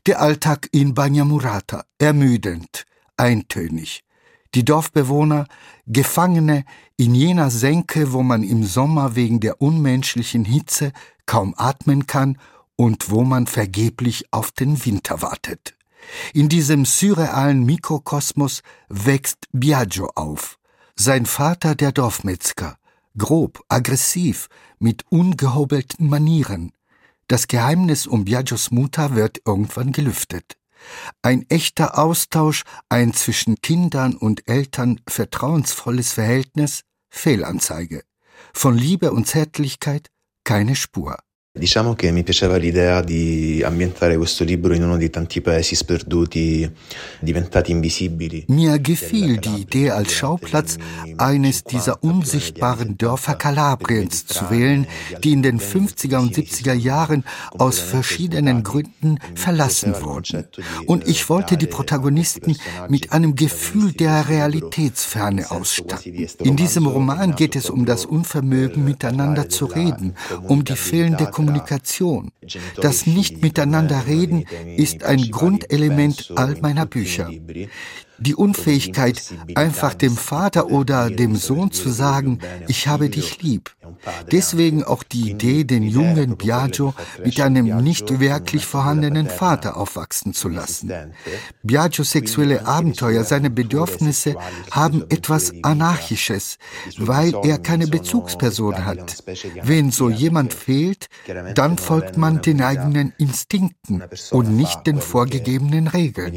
Der 0.07 0.21
Alltag 0.21 0.69
in 0.71 0.95
Bagna 0.95 1.23
Murata, 1.23 1.83
ermüdend, 1.99 2.85
eintönig 3.15 4.06
die 4.55 4.65
Dorfbewohner 4.65 5.47
Gefangene 5.85 6.65
in 6.97 7.15
jener 7.15 7.51
Senke, 7.51 8.13
wo 8.13 8.23
man 8.23 8.43
im 8.43 8.63
Sommer 8.63 9.15
wegen 9.15 9.39
der 9.39 9.61
unmenschlichen 9.61 10.45
Hitze 10.45 10.91
kaum 11.25 11.53
atmen 11.57 12.07
kann 12.07 12.37
und 12.75 13.09
wo 13.09 13.23
man 13.23 13.47
vergeblich 13.47 14.25
auf 14.31 14.51
den 14.51 14.85
Winter 14.85 15.21
wartet. 15.21 15.75
In 16.33 16.49
diesem 16.49 16.85
surrealen 16.85 17.65
Mikrokosmos 17.65 18.61
wächst 18.89 19.47
Biagio 19.51 20.11
auf. 20.15 20.57
Sein 20.95 21.25
Vater 21.25 21.75
der 21.75 21.91
Dorfmetzger, 21.91 22.77
grob, 23.17 23.63
aggressiv, 23.67 24.47
mit 24.79 25.03
ungehobelten 25.09 26.07
Manieren. 26.07 26.71
Das 27.27 27.47
Geheimnis 27.47 28.07
um 28.07 28.25
Biagios 28.25 28.71
Mutter 28.71 29.15
wird 29.15 29.41
irgendwann 29.45 29.91
gelüftet. 29.91 30.57
Ein 31.21 31.45
echter 31.49 31.97
Austausch, 31.97 32.63
ein 32.89 33.13
zwischen 33.13 33.55
Kindern 33.61 34.15
und 34.15 34.47
Eltern 34.47 35.01
vertrauensvolles 35.07 36.13
Verhältnis, 36.13 36.81
Fehlanzeige. 37.09 38.03
Von 38.53 38.77
Liebe 38.77 39.11
und 39.11 39.27
Zärtlichkeit 39.27 40.09
keine 40.43 40.75
Spur. 40.75 41.17
Diciamo 41.57 41.95
che 41.95 42.11
mi 42.11 42.21
piaceva 42.23 42.55
l'idea 42.57 43.01
di 43.01 43.63
ambientare 43.65 44.15
questo 44.15 44.43
libro 44.43 44.75
in 44.75 44.83
uno 44.83 44.95
dei 44.95 45.09
tanti 45.09 45.41
paesi 45.41 45.73
sperduti, 45.73 46.71
diventati 47.19 47.71
invisibili. 47.71 48.45
Mir 48.49 48.79
gefiel 48.79 49.39
die 49.39 49.61
Idee, 49.61 49.89
als 49.89 50.13
Schauplatz 50.13 50.77
eines 51.17 51.63
dieser 51.63 52.03
unsichtbaren 52.03 52.95
Dörfer 52.95 53.33
Kalabriens 53.33 54.27
zu 54.27 54.51
wählen, 54.51 54.85
die 55.23 55.31
in 55.31 55.41
den 55.41 55.59
50er 55.59 56.17
und 56.19 56.35
70er 56.35 56.73
Jahren 56.73 57.23
aus 57.57 57.79
verschiedenen 57.79 58.61
Gründen 58.61 59.17
verlassen 59.33 59.95
wurden. 59.99 60.45
Und 60.85 61.07
ich 61.07 61.27
wollte 61.27 61.57
die 61.57 61.65
Protagonisten 61.65 62.55
mit 62.87 63.11
einem 63.11 63.33
Gefühl 63.35 63.93
der 63.93 64.29
Realitätsferne 64.29 65.49
ausstatten. 65.49 66.13
In 66.43 66.55
diesem 66.55 66.85
Roman 66.85 67.35
geht 67.35 67.55
es 67.55 67.71
um 67.71 67.87
das 67.87 68.05
Unvermögen, 68.05 68.85
miteinander 68.85 69.49
zu 69.49 69.65
reden, 69.65 70.13
um 70.43 70.63
die 70.63 70.75
fehlende 70.75 71.25
Kommunikation 71.25 71.46
Kommunikation. 71.47 72.31
Das 72.81 73.07
Nicht-Miteinander-Reden 73.07 74.45
ist 74.75 75.03
ein 75.03 75.31
Grundelement 75.31 76.31
all 76.35 76.57
meiner 76.61 76.85
Bücher. 76.85 77.29
Die 78.19 78.35
Unfähigkeit, 78.35 79.21
einfach 79.55 79.93
dem 79.93 80.17
Vater 80.17 80.67
oder 80.71 81.09
dem 81.09 81.35
Sohn 81.35 81.71
zu 81.71 81.89
sagen, 81.89 82.39
ich 82.67 82.87
habe 82.87 83.09
dich 83.09 83.41
lieb. 83.41 83.75
Deswegen 84.31 84.83
auch 84.83 85.03
die 85.03 85.31
Idee, 85.31 85.63
den 85.63 85.83
jungen 85.83 86.37
Biagio 86.37 86.93
mit 87.23 87.39
einem 87.39 87.83
nicht 87.83 88.19
wirklich 88.19 88.65
vorhandenen 88.65 89.27
Vater 89.27 89.77
aufwachsen 89.77 90.33
zu 90.33 90.49
lassen. 90.49 90.91
Biagios 91.63 92.11
sexuelle 92.11 92.65
Abenteuer, 92.65 93.23
seine 93.23 93.49
Bedürfnisse 93.49 94.35
haben 94.71 95.03
etwas 95.09 95.53
Anarchisches, 95.63 96.57
weil 96.97 97.33
er 97.43 97.57
keine 97.59 97.87
Bezugsperson 97.87 98.85
hat. 98.85 99.23
Wenn 99.63 99.91
so 99.91 100.09
jemand 100.09 100.53
fehlt, 100.53 101.07
dann 101.55 101.77
folgt 101.77 102.17
man 102.17 102.41
den 102.41 102.61
eigenen 102.61 103.13
Instinkten 103.17 104.03
und 104.31 104.55
nicht 104.55 104.87
den 104.87 105.01
vorgegebenen 105.01 105.87
Regeln. 105.87 106.33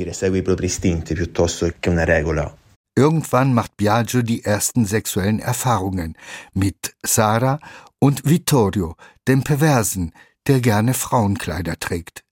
Irgendwann 2.96 3.54
macht 3.54 3.76
Biagio 3.76 4.22
die 4.22 4.44
ersten 4.44 4.84
sexuellen 4.84 5.38
Erfahrungen 5.38 6.16
mit 6.52 6.94
Sarah 7.04 7.60
und 7.98 8.28
Vittorio, 8.28 8.96
dem 9.28 9.42
Perversen, 9.44 10.12
der 10.46 10.60
gerne 10.60 10.94
Frauenkleider 10.94 11.78
trägt. 11.78 12.24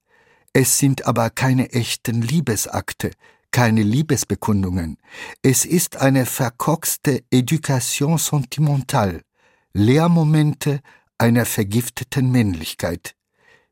Es 0.52 0.78
sind 0.78 1.07
aber 1.07 1.30
keine 1.30 1.73
echten 1.73 2.23
Liebesakte, 2.23 3.12
keine 3.50 3.83
Liebesbekundungen. 3.83 4.99
Es 5.42 5.64
ist 5.64 5.97
eine 5.97 6.26
verkorkste 6.26 7.23
Education 7.30 8.18
sentimentale, 8.18 9.23
Lehrmomente 9.73 10.80
einer 11.18 11.45
vergifteten 11.45 12.30
Männlichkeit, 12.30 13.14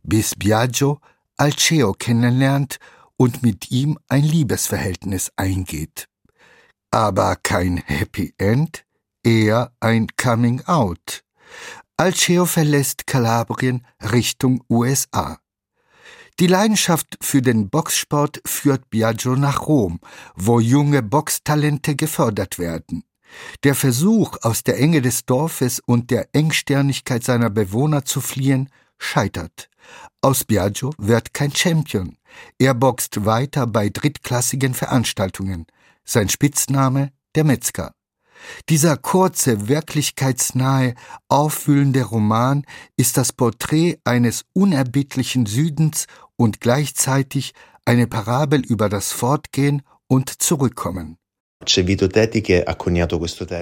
bis 0.03 0.35
Biagio 0.35 1.01
Alceo 1.37 1.93
kennenlernt 1.93 2.79
und 3.17 3.43
mit 3.43 3.71
ihm 3.71 3.99
ein 4.09 4.25
Liebesverhältnis 4.25 5.33
eingeht. 5.37 6.09
Aber 6.91 7.37
kein 7.37 7.79
Happy 7.79 8.35
End, 8.39 8.85
eher 9.23 9.73
ein 9.81 10.09
Coming 10.17 10.63
Out. 10.67 11.23
Alceo 11.97 12.45
verlässt 12.45 13.07
Kalabrien 13.07 13.87
Richtung 14.01 14.63
USA. 14.69 15.39
Die 16.39 16.47
Leidenschaft 16.47 17.17
für 17.23 17.41
den 17.41 17.71
Boxsport 17.71 18.43
führt 18.45 18.91
Biagio 18.91 19.37
nach 19.37 19.67
Rom, 19.67 20.01
wo 20.35 20.61
junge 20.61 21.03
Boxtalente 21.03 21.97
gefördert 21.97 22.59
werden. 22.59 23.05
Der 23.65 23.75
Versuch, 23.75 24.37
aus 24.43 24.63
der 24.63 24.79
Enge 24.79 25.01
des 25.01 25.25
Dorfes 25.25 25.81
und 25.81 26.11
der 26.11 26.29
Engsternigkeit 26.35 27.25
seiner 27.25 27.49
Bewohner 27.49 28.05
zu 28.05 28.21
fliehen, 28.21 28.69
scheitert. 28.99 29.71
Aus 30.21 30.45
Biagio 30.45 30.93
wird 30.99 31.35
kein 31.35 31.55
Champion. 31.55 32.17
Er 32.59 32.75
boxt 32.75 33.25
weiter 33.25 33.67
bei 33.67 33.89
drittklassigen 33.89 34.75
Veranstaltungen. 34.75 35.67
Sein 36.05 36.29
Spitzname 36.29 37.13
der 37.35 37.45
Metzger. 37.45 37.93
Dieser 38.69 38.97
kurze, 38.97 39.69
wirklichkeitsnahe, 39.69 40.95
aufwühlende 41.29 42.03
Roman 42.03 42.65
ist 42.97 43.17
das 43.17 43.33
Porträt 43.33 43.99
eines 44.05 44.45
unerbittlichen 44.53 45.47
Südens 45.47 46.07
und 46.37 46.61
gleichzeitig 46.61 47.55
eine 47.85 48.07
Parabel 48.07 48.61
über 48.61 48.89
das 48.89 49.13
Fortgehen 49.13 49.83
und 50.09 50.31
Zurückkommen. 50.43 51.19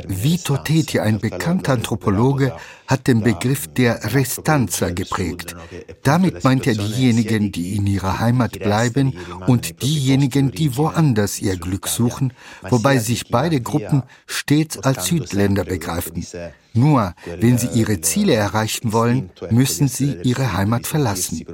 Vito 0.06 0.56
Teti, 0.56 0.98
ein 0.98 1.20
bekannter 1.20 1.72
Anthropologe, 1.72 2.52
hat 2.86 3.06
den 3.06 3.22
Begriff 3.22 3.68
der 3.68 4.12
Restanza 4.12 4.90
geprägt. 4.90 5.54
Damit 6.02 6.42
meint 6.44 6.66
er 6.66 6.74
diejenigen, 6.74 7.52
die 7.52 7.76
in 7.76 7.86
ihrer 7.86 8.18
Heimat 8.18 8.58
bleiben 8.58 9.14
und 9.46 9.80
diejenigen, 9.82 10.50
die 10.50 10.76
woanders 10.76 11.40
ihr 11.40 11.56
Glück 11.56 11.86
suchen, 11.88 12.32
wobei 12.68 12.98
sich 12.98 13.28
beide 13.28 13.60
Gruppen 13.60 14.02
stets 14.26 14.76
als 14.78 15.06
Südländer 15.06 15.64
begreifen. 15.64 16.26
Nur 16.74 17.14
wenn 17.38 17.56
sie 17.56 17.68
ihre 17.68 18.00
Ziele 18.00 18.34
erreichen 18.34 18.92
wollen, 18.92 19.30
müssen 19.50 19.86
sie 19.86 20.18
ihre 20.24 20.54
Heimat 20.54 20.88
verlassen. 20.88 21.44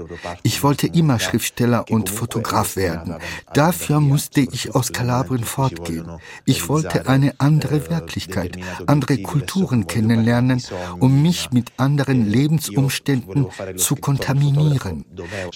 Ich 0.42 0.62
wollte 0.62 0.86
immer 0.86 1.18
Schriftsteller 1.18 1.84
und 1.90 2.08
Fotograf 2.08 2.76
werden. 2.76 3.16
Dafür 3.52 4.00
musste 4.00 4.40
ich 4.40 4.74
aus 4.74 4.92
Kalabrien 4.92 5.44
fortgehen. 5.44 6.06
Ich 6.46 6.68
wollte 6.70 7.06
eine 7.06 7.34
andere 7.38 7.90
Wirklichkeit, 7.90 8.56
andere 8.86 9.18
Kulturen 9.18 9.86
kennenlernen, 9.86 10.62
um 11.00 11.20
mich 11.22 11.50
mit 11.50 11.72
anderen 11.76 12.26
Lebensumständen 12.26 13.48
zu 13.76 13.96
kontaminieren. 13.96 15.04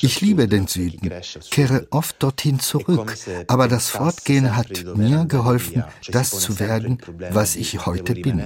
Ich 0.02 0.20
liebe 0.20 0.46
den 0.46 0.66
Süden, 0.66 1.10
kehre 1.50 1.86
oft 1.90 2.22
dorthin 2.22 2.60
zurück, 2.60 3.14
aber 3.48 3.66
das 3.68 3.88
Fortgehen 3.88 4.56
hat 4.56 4.84
mir 4.94 5.24
geholfen, 5.24 5.84
das 6.10 6.30
zu 6.30 6.60
werden, 6.60 6.98
was 7.30 7.56
ich 7.56 7.86
heute 7.86 8.14
bin. 8.14 8.42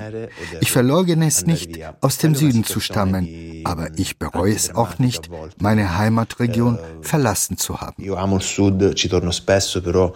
Ich 0.61 0.71
verlor 0.71 1.08
verleugne 1.09 1.27
es 1.27 1.47
nicht, 1.47 1.79
aus 2.01 2.19
dem 2.19 2.35
Süden 2.35 2.65
zu 2.65 2.81
stammen, 2.81 3.63
aber 3.65 3.89
ich 3.97 4.19
bereue 4.19 4.55
es 4.55 4.75
auch 4.75 4.99
nicht, 4.99 5.31
meine 5.59 5.97
Heimatregion 5.99 6.79
verlassen 7.03 7.57
zu 7.57 7.81
haben. 7.81 8.03
Io 8.03 8.17
amo 8.17 8.37
il 8.37 8.43
Sud, 8.43 8.95
ci 8.95 9.09
torno 9.09 9.31
spesso, 9.31 9.81
però 9.81 10.13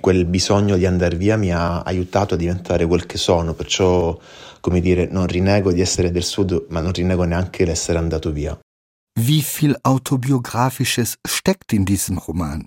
quel 0.00 0.24
bisogno 0.24 0.76
di 0.76 0.86
andare 0.86 1.16
via 1.16 1.36
mi 1.36 1.52
ha 1.52 1.82
aiutato 1.82 2.34
a 2.34 2.36
diventare 2.36 2.86
quel 2.86 3.06
che 3.06 3.18
sono, 3.18 3.52
perciò, 3.54 4.18
come 4.60 4.80
dire, 4.80 5.08
non 5.10 5.26
rinego 5.26 5.72
di 5.72 5.80
essere 5.80 6.10
del 6.10 6.24
Sud, 6.24 6.66
ma 6.70 6.80
non 6.80 6.92
rinego 6.92 7.24
neanche 7.24 7.64
l'essere 7.64 7.98
andato 7.98 8.32
via. 8.32 8.58
Wie 9.18 9.42
viel 9.42 9.76
autobiografisches 9.82 11.16
steckt 11.28 11.72
in 11.72 11.84
diesem 11.84 12.18
Roman? 12.18 12.64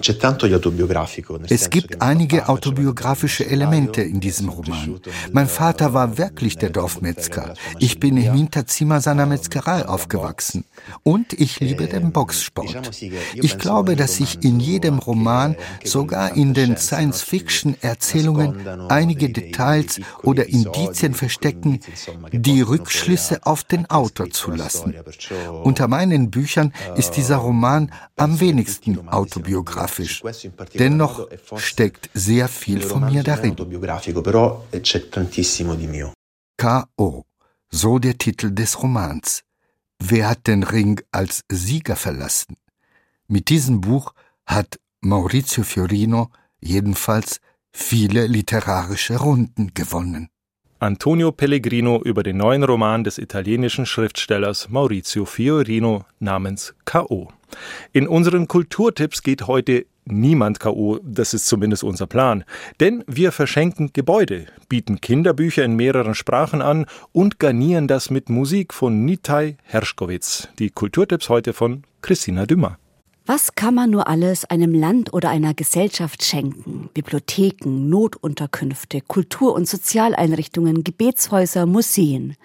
Es 0.00 1.70
gibt 1.70 2.02
einige 2.02 2.48
autobiografische 2.48 3.46
Elemente 3.46 4.02
in 4.02 4.18
diesem 4.18 4.48
Roman. 4.48 5.00
Mein 5.30 5.46
Vater 5.46 5.94
war 5.94 6.18
wirklich 6.18 6.58
der 6.58 6.70
Dorfmetzger. 6.70 7.54
Ich 7.78 8.00
bin 8.00 8.16
im 8.16 8.34
Hinterzimmer 8.34 9.00
seiner 9.00 9.24
Metzgerei 9.26 9.86
aufgewachsen. 9.86 10.64
Und 11.04 11.32
ich 11.32 11.60
liebe 11.60 11.86
den 11.86 12.10
Boxsport. 12.10 12.90
Ich 13.34 13.56
glaube, 13.56 13.94
dass 13.94 14.16
sich 14.16 14.42
in 14.42 14.58
jedem 14.58 14.98
Roman, 14.98 15.54
sogar 15.84 16.34
in 16.34 16.54
den 16.54 16.76
Science-Fiction-Erzählungen, 16.76 18.66
einige 18.88 19.30
Details 19.30 20.00
oder 20.24 20.48
Indizien 20.48 21.14
verstecken, 21.14 21.78
die 22.32 22.62
Rückschlüsse 22.62 23.46
auf 23.46 23.62
den 23.62 23.88
Autor 23.88 24.30
zulassen. 24.30 24.92
Unter 25.62 25.86
meinen 25.86 26.30
Büchern 26.30 26.72
ist 26.96 27.12
dieser 27.12 27.36
Roman 27.36 27.92
am 28.16 28.40
wenigsten 28.40 29.08
autobiografisch 29.08 29.83
biografisch. 29.86 30.22
Dennoch 30.74 31.28
steckt 31.56 32.10
sehr 32.14 32.48
viel 32.48 32.80
von 32.80 33.06
mir 33.06 33.22
darin. 33.22 33.56
K.O. 36.56 37.24
So 37.70 37.98
der 37.98 38.18
Titel 38.18 38.50
des 38.50 38.82
Romans. 38.82 39.42
Wer 39.98 40.28
hat 40.28 40.46
den 40.46 40.62
Ring 40.62 41.00
als 41.12 41.42
Sieger 41.50 41.96
verlassen? 41.96 42.56
Mit 43.26 43.48
diesem 43.48 43.80
Buch 43.80 44.12
hat 44.46 44.78
Maurizio 45.00 45.64
Fiorino 45.64 46.30
jedenfalls 46.60 47.40
viele 47.72 48.26
literarische 48.26 49.16
Runden 49.16 49.72
gewonnen. 49.74 50.28
Antonio 50.78 51.32
Pellegrino 51.32 52.02
über 52.02 52.22
den 52.22 52.36
neuen 52.36 52.62
Roman 52.62 53.04
des 53.04 53.18
italienischen 53.18 53.86
Schriftstellers 53.86 54.68
Maurizio 54.68 55.24
Fiorino 55.24 56.04
namens 56.18 56.74
K.O. 56.84 57.28
In 57.92 58.08
unseren 58.08 58.48
Kulturtipps 58.48 59.22
geht 59.22 59.46
heute 59.46 59.86
niemand 60.04 60.60
K.O., 60.60 60.98
das 61.02 61.34
ist 61.34 61.46
zumindest 61.46 61.84
unser 61.84 62.06
Plan. 62.06 62.44
Denn 62.80 63.04
wir 63.06 63.32
verschenken 63.32 63.90
Gebäude, 63.92 64.46
bieten 64.68 65.00
Kinderbücher 65.00 65.64
in 65.64 65.76
mehreren 65.76 66.14
Sprachen 66.14 66.62
an 66.62 66.86
und 67.12 67.38
garnieren 67.38 67.88
das 67.88 68.10
mit 68.10 68.28
Musik 68.28 68.74
von 68.74 69.04
Nitai 69.04 69.56
Herschkowitz. 69.64 70.48
Die 70.58 70.70
Kulturtipps 70.70 71.28
heute 71.28 71.52
von 71.52 71.84
Christina 72.02 72.46
Dümmer. 72.46 72.78
Was 73.26 73.54
kann 73.54 73.74
man 73.74 73.88
nur 73.88 74.06
alles 74.06 74.44
einem 74.44 74.74
Land 74.74 75.14
oder 75.14 75.30
einer 75.30 75.54
Gesellschaft 75.54 76.22
schenken? 76.22 76.90
Bibliotheken, 76.92 77.88
Notunterkünfte, 77.88 79.00
Kultur- 79.00 79.54
und 79.54 79.66
Sozialeinrichtungen, 79.66 80.84
Gebetshäuser, 80.84 81.64
Museen. 81.64 82.36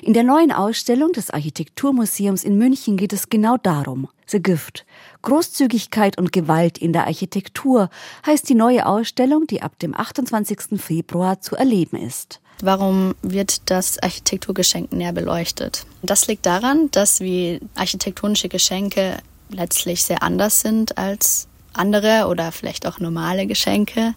In 0.00 0.12
der 0.12 0.22
neuen 0.22 0.52
Ausstellung 0.52 1.10
des 1.10 1.30
Architekturmuseums 1.30 2.44
in 2.44 2.56
München 2.56 2.96
geht 2.96 3.12
es 3.12 3.30
genau 3.30 3.56
darum. 3.56 4.06
The 4.26 4.40
Gift. 4.40 4.86
Großzügigkeit 5.22 6.18
und 6.18 6.30
Gewalt 6.30 6.78
in 6.78 6.92
der 6.92 7.08
Architektur 7.08 7.90
heißt 8.24 8.48
die 8.48 8.54
neue 8.54 8.86
Ausstellung, 8.86 9.48
die 9.48 9.62
ab 9.62 9.76
dem 9.80 9.92
28. 9.92 10.80
Februar 10.80 11.40
zu 11.40 11.56
erleben 11.56 11.96
ist. 11.96 12.40
Warum 12.62 13.16
wird 13.22 13.68
das 13.70 13.98
Architekturgeschenk 14.00 14.92
näher 14.92 15.12
beleuchtet? 15.12 15.84
Das 16.02 16.28
liegt 16.28 16.46
daran, 16.46 16.92
dass 16.92 17.18
wir 17.18 17.58
architektonische 17.74 18.48
Geschenke 18.48 19.18
letztlich 19.50 20.02
sehr 20.02 20.22
anders 20.22 20.60
sind 20.60 20.98
als 20.98 21.48
andere 21.72 22.26
oder 22.28 22.52
vielleicht 22.52 22.86
auch 22.86 22.98
normale 22.98 23.46
Geschenke. 23.46 24.14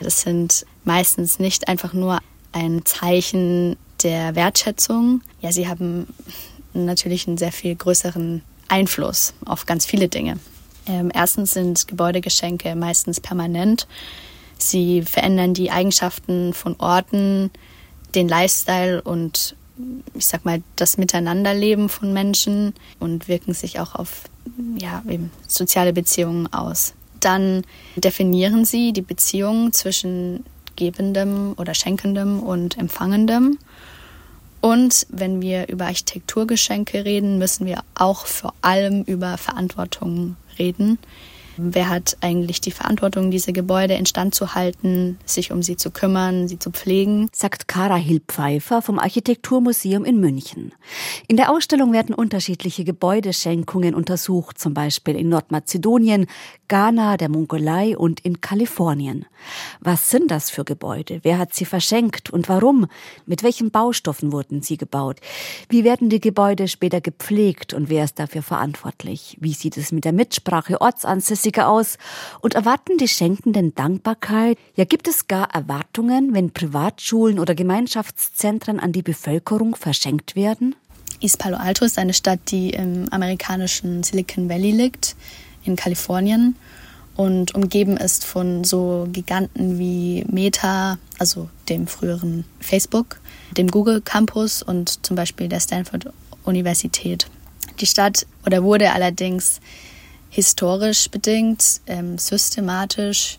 Das 0.00 0.22
sind 0.22 0.66
meistens 0.84 1.38
nicht 1.38 1.68
einfach 1.68 1.92
nur 1.92 2.18
ein 2.52 2.84
Zeichen 2.84 3.76
der 4.02 4.34
Wertschätzung. 4.34 5.22
Ja, 5.40 5.52
sie 5.52 5.68
haben 5.68 6.06
natürlich 6.72 7.26
einen 7.26 7.38
sehr 7.38 7.52
viel 7.52 7.74
größeren 7.74 8.42
Einfluss 8.68 9.34
auf 9.44 9.66
ganz 9.66 9.86
viele 9.86 10.08
Dinge. 10.08 10.38
Ähm, 10.86 11.10
erstens 11.14 11.52
sind 11.52 11.88
Gebäudegeschenke 11.88 12.74
meistens 12.74 13.20
permanent. 13.20 13.86
Sie 14.58 15.02
verändern 15.02 15.54
die 15.54 15.70
Eigenschaften 15.70 16.52
von 16.52 16.76
Orten, 16.78 17.50
den 18.14 18.28
Lifestyle 18.28 19.02
und 19.02 19.56
ich 20.14 20.26
sag 20.26 20.44
mal 20.44 20.62
das 20.76 20.98
Miteinanderleben 20.98 21.88
von 21.88 22.12
Menschen 22.12 22.74
und 23.00 23.28
wirken 23.28 23.54
sich 23.54 23.80
auch 23.80 23.94
auf 23.94 24.24
ja, 24.76 25.02
eben 25.08 25.30
soziale 25.48 25.92
Beziehungen 25.92 26.52
aus. 26.52 26.94
Dann 27.20 27.62
definieren 27.96 28.64
sie 28.64 28.92
die 28.92 29.02
Beziehung 29.02 29.72
zwischen 29.72 30.44
Gebendem 30.76 31.54
oder 31.56 31.74
Schenkendem 31.74 32.40
und 32.40 32.76
Empfangendem. 32.78 33.58
Und 34.60 35.06
wenn 35.10 35.42
wir 35.42 35.68
über 35.68 35.86
Architekturgeschenke 35.86 37.04
reden, 37.04 37.38
müssen 37.38 37.66
wir 37.66 37.82
auch 37.94 38.26
vor 38.26 38.54
allem 38.62 39.02
über 39.02 39.36
Verantwortung 39.38 40.36
reden. 40.58 40.98
Wer 41.56 41.88
hat 41.88 42.16
eigentlich 42.20 42.60
die 42.60 42.70
Verantwortung, 42.70 43.30
diese 43.30 43.52
Gebäude 43.52 43.94
instand 43.94 44.34
zu 44.34 44.54
halten, 44.54 45.18
sich 45.24 45.52
um 45.52 45.62
sie 45.62 45.76
zu 45.76 45.90
kümmern, 45.90 46.48
sie 46.48 46.58
zu 46.58 46.70
pflegen? 46.70 47.28
Sagt 47.32 47.68
Kara 47.68 47.96
Hill-Pfeiffer 47.96 48.82
vom 48.82 48.98
Architekturmuseum 48.98 50.04
in 50.04 50.18
München. 50.18 50.72
In 51.28 51.36
der 51.36 51.50
Ausstellung 51.50 51.92
werden 51.92 52.14
unterschiedliche 52.14 52.84
Gebäudeschenkungen 52.84 53.94
untersucht, 53.94 54.58
zum 54.58 54.74
Beispiel 54.74 55.16
in 55.16 55.28
Nordmazedonien, 55.28 56.26
Ghana, 56.68 57.16
der 57.16 57.28
Mongolei 57.28 57.96
und 57.96 58.20
in 58.20 58.40
Kalifornien. 58.40 59.26
Was 59.80 60.10
sind 60.10 60.30
das 60.30 60.50
für 60.50 60.64
Gebäude? 60.64 61.20
Wer 61.22 61.38
hat 61.38 61.54
sie 61.54 61.64
verschenkt 61.64 62.30
und 62.30 62.48
warum? 62.48 62.86
Mit 63.26 63.42
welchen 63.42 63.70
Baustoffen 63.70 64.32
wurden 64.32 64.62
sie 64.62 64.76
gebaut? 64.76 65.20
Wie 65.68 65.84
werden 65.84 66.08
die 66.08 66.20
Gebäude 66.20 66.68
später 66.68 67.00
gepflegt 67.00 67.74
und 67.74 67.88
wer 67.88 68.04
ist 68.04 68.18
dafür 68.18 68.42
verantwortlich? 68.42 69.36
Wie 69.40 69.52
sieht 69.52 69.76
es 69.76 69.92
mit 69.92 70.04
der 70.04 70.12
Mitsprache 70.12 70.80
Ortsansässiger 70.80 71.68
aus? 71.68 71.98
Und 72.40 72.54
erwarten 72.54 72.98
die 72.98 73.08
Schenkenden 73.08 73.74
Dankbarkeit? 73.74 74.58
Ja, 74.74 74.84
gibt 74.84 75.08
es 75.08 75.28
gar 75.28 75.54
Erwartungen, 75.54 76.34
wenn 76.34 76.52
Privatschulen 76.52 77.38
oder 77.38 77.54
Gemeinschaftszentren 77.54 78.80
an 78.80 78.92
die 78.92 79.02
Bevölkerung 79.02 79.76
verschenkt 79.76 80.34
werden? 80.36 80.74
East 81.20 81.38
Palo 81.38 81.56
Alto 81.56 81.84
ist 81.84 81.98
eine 81.98 82.12
Stadt, 82.12 82.40
die 82.50 82.70
im 82.70 83.08
amerikanischen 83.10 84.02
Silicon 84.02 84.48
Valley 84.48 84.72
liegt 84.72 85.16
in 85.64 85.76
Kalifornien 85.76 86.56
und 87.16 87.54
umgeben 87.54 87.96
ist 87.96 88.24
von 88.24 88.64
so 88.64 89.08
Giganten 89.12 89.78
wie 89.78 90.24
Meta, 90.28 90.98
also 91.18 91.48
dem 91.68 91.86
früheren 91.86 92.44
Facebook, 92.60 93.20
dem 93.56 93.68
Google 93.68 94.00
Campus 94.00 94.62
und 94.62 95.04
zum 95.06 95.16
Beispiel 95.16 95.48
der 95.48 95.60
Stanford 95.60 96.12
Universität. 96.44 97.26
Die 97.80 97.86
Stadt 97.86 98.26
oder 98.46 98.62
wurde 98.62 98.92
allerdings 98.92 99.60
historisch 100.30 101.08
bedingt 101.10 101.80
ähm, 101.86 102.18
systematisch 102.18 103.38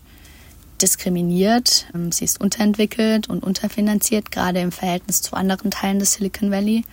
diskriminiert. 0.80 1.86
Ähm, 1.94 2.12
sie 2.12 2.24
ist 2.24 2.40
unterentwickelt 2.40 3.28
und 3.28 3.42
unterfinanziert, 3.42 4.30
gerade 4.30 4.60
im 4.60 4.72
Verhältnis 4.72 5.22
zu 5.22 5.34
anderen 5.36 5.70
Teilen 5.70 5.98
des 5.98 6.14
Silicon 6.14 6.50
Valley. 6.50 6.84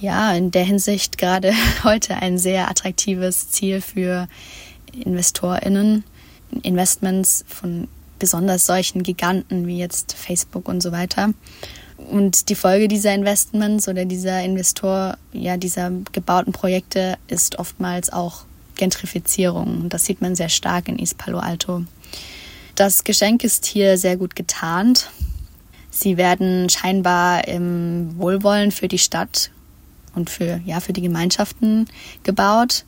Ja, 0.00 0.32
in 0.32 0.50
der 0.50 0.64
Hinsicht 0.64 1.18
gerade 1.18 1.52
heute 1.84 2.16
ein 2.16 2.38
sehr 2.38 2.70
attraktives 2.70 3.50
Ziel 3.50 3.80
für 3.80 4.26
InvestorInnen, 4.92 6.04
Investments 6.62 7.44
von 7.48 7.88
besonders 8.18 8.66
solchen 8.66 9.02
Giganten 9.02 9.66
wie 9.66 9.78
jetzt 9.78 10.14
Facebook 10.14 10.68
und 10.68 10.82
so 10.82 10.92
weiter. 10.92 11.34
Und 12.10 12.48
die 12.48 12.54
Folge 12.54 12.88
dieser 12.88 13.14
Investments 13.14 13.88
oder 13.88 14.04
dieser 14.04 14.42
Investor, 14.42 15.16
ja, 15.32 15.56
dieser 15.56 15.90
gebauten 16.12 16.52
Projekte 16.52 17.16
ist 17.28 17.58
oftmals 17.58 18.12
auch 18.12 18.44
Gentrifizierung. 18.76 19.88
Das 19.88 20.04
sieht 20.04 20.20
man 20.20 20.34
sehr 20.34 20.48
stark 20.48 20.88
in 20.88 20.98
East 20.98 21.18
Palo 21.18 21.38
Alto. 21.38 21.84
Das 22.74 23.04
Geschenk 23.04 23.44
ist 23.44 23.66
hier 23.66 23.98
sehr 23.98 24.16
gut 24.16 24.34
getarnt. 24.34 25.10
Sie 25.90 26.16
werden 26.16 26.68
scheinbar 26.70 27.46
im 27.46 28.18
Wohlwollen 28.18 28.70
für 28.70 28.88
die 28.88 28.98
Stadt 28.98 29.50
und 30.14 30.30
für, 30.30 30.60
ja, 30.64 30.80
für 30.80 30.92
die 30.92 31.02
Gemeinschaften 31.02 31.86
gebaut 32.22 32.84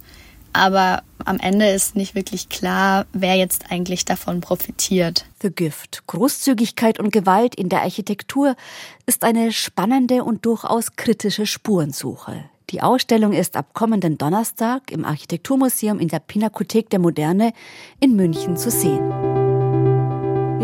aber 0.54 1.02
am 1.24 1.38
Ende 1.38 1.68
ist 1.68 1.96
nicht 1.96 2.14
wirklich 2.14 2.48
klar, 2.48 3.06
wer 3.12 3.34
jetzt 3.34 3.70
eigentlich 3.70 4.04
davon 4.04 4.40
profitiert. 4.40 5.26
The 5.42 5.50
Gift. 5.50 6.06
Großzügigkeit 6.06 6.98
und 6.98 7.12
Gewalt 7.12 7.54
in 7.54 7.68
der 7.68 7.82
Architektur 7.82 8.56
ist 9.04 9.24
eine 9.24 9.52
spannende 9.52 10.24
und 10.24 10.46
durchaus 10.46 10.96
kritische 10.96 11.46
Spurensuche. 11.46 12.44
Die 12.70 12.80
Ausstellung 12.82 13.32
ist 13.32 13.56
ab 13.56 13.74
kommenden 13.74 14.16
Donnerstag 14.16 14.90
im 14.90 15.04
Architekturmuseum 15.04 15.98
in 15.98 16.08
der 16.08 16.20
Pinakothek 16.20 16.88
der 16.88 16.98
Moderne 16.98 17.52
in 18.00 18.16
München 18.16 18.56
zu 18.56 18.70
sehen. 18.70 19.43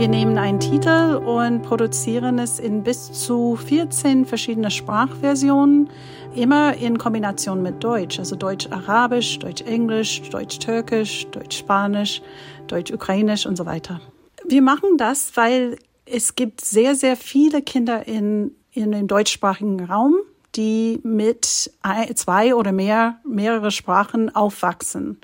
Wir 0.01 0.09
nehmen 0.09 0.39
einen 0.39 0.59
Titel 0.61 1.17
und 1.27 1.61
produzieren 1.61 2.39
es 2.39 2.59
in 2.59 2.83
bis 2.83 3.13
zu 3.13 3.57
14 3.57 4.25
verschiedene 4.25 4.71
Sprachversionen, 4.71 5.91
immer 6.35 6.75
in 6.75 6.97
Kombination 6.97 7.61
mit 7.63 7.85
Deutsch, 7.85 8.19
also 8.19 8.35
Deutsch-Arabisch, 8.35 9.41
Deutsch-Englisch, 9.41 10.23
Deutsch-Türkisch, 10.31 11.27
Deutsch-Spanisch, 11.33 12.23
Deutsch-Ukrainisch 12.69 13.45
und 13.45 13.57
so 13.57 13.67
weiter. 13.67 14.01
Wir 14.47 14.63
machen 14.63 14.97
das, 14.97 15.37
weil 15.37 15.77
es 16.07 16.35
gibt 16.35 16.63
sehr, 16.63 16.95
sehr 16.95 17.15
viele 17.15 17.61
Kinder 17.61 18.09
in, 18.09 18.53
in 18.73 18.93
dem 18.93 19.07
deutschsprachigen 19.07 19.85
Raum, 19.85 20.15
die 20.57 21.01
mit 21.03 21.71
zwei 22.15 22.55
oder 22.55 22.73
mehr, 22.73 23.19
mehrere 23.23 23.71
Sprachen 23.71 24.35
aufwachsen. 24.35 25.21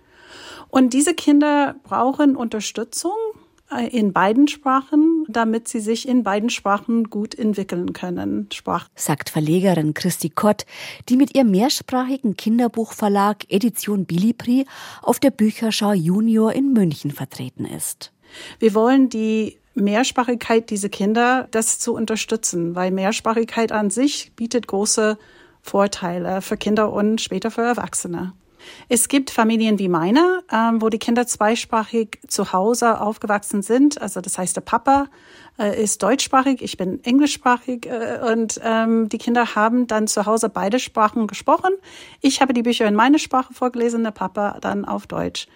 Und 0.68 0.92
diese 0.92 1.14
Kinder 1.14 1.76
brauchen 1.82 2.36
Unterstützung 2.36 3.14
in 3.90 4.12
beiden 4.12 4.48
Sprachen, 4.48 5.24
damit 5.28 5.68
sie 5.68 5.80
sich 5.80 6.08
in 6.08 6.22
beiden 6.22 6.50
Sprachen 6.50 7.10
gut 7.10 7.34
entwickeln 7.34 7.92
können. 7.92 8.48
Sprach 8.52 8.88
sagt 8.94 9.28
Verlegerin 9.28 9.92
Christi 9.94 10.30
Kott, 10.30 10.66
die 11.08 11.16
mit 11.16 11.34
ihrem 11.34 11.50
mehrsprachigen 11.50 12.36
Kinderbuchverlag 12.36 13.44
Edition 13.48 14.04
Bilibri 14.04 14.66
auf 15.02 15.18
der 15.18 15.30
Bücherschau 15.30 15.92
Junior 15.92 16.52
in 16.52 16.72
München 16.72 17.10
vertreten 17.10 17.64
ist. 17.64 18.12
Wir 18.58 18.74
wollen 18.74 19.08
die 19.08 19.58
Mehrsprachigkeit 19.74 20.70
dieser 20.70 20.88
Kinder, 20.88 21.48
das 21.50 21.78
zu 21.78 21.94
unterstützen, 21.94 22.74
weil 22.74 22.90
Mehrsprachigkeit 22.90 23.72
an 23.72 23.90
sich 23.90 24.32
bietet 24.34 24.66
große 24.66 25.18
Vorteile 25.60 26.40
für 26.40 26.56
Kinder 26.56 26.92
und 26.92 27.20
später 27.20 27.50
für 27.50 27.62
Erwachsene. 27.62 28.32
Es 28.88 29.08
gibt 29.08 29.30
Familien 29.30 29.78
wie 29.78 29.88
meine, 29.88 30.42
ähm, 30.52 30.80
wo 30.82 30.88
die 30.88 30.98
Kinder 30.98 31.26
zweisprachig 31.26 32.18
zu 32.28 32.52
Hause 32.52 33.00
aufgewachsen 33.00 33.62
sind. 33.62 34.00
Also 34.00 34.20
das 34.20 34.38
heißt, 34.38 34.56
der 34.56 34.62
Papa 34.62 35.06
äh, 35.58 35.82
ist 35.82 36.02
deutschsprachig, 36.02 36.62
ich 36.62 36.76
bin 36.76 37.02
englischsprachig 37.04 37.86
äh, 37.86 38.20
und 38.30 38.60
ähm, 38.62 39.08
die 39.08 39.18
Kinder 39.18 39.54
haben 39.54 39.86
dann 39.86 40.06
zu 40.06 40.26
Hause 40.26 40.48
beide 40.48 40.78
Sprachen 40.78 41.26
gesprochen. 41.26 41.72
Ich 42.20 42.40
habe 42.40 42.52
die 42.52 42.62
Bücher 42.62 42.86
in 42.86 42.94
meine 42.94 43.18
Sprache 43.18 43.54
vorgelesen, 43.54 44.04
der 44.04 44.10
Papa 44.10 44.58
dann 44.60 44.84
auf 44.84 45.06
Deutsch. 45.06 45.46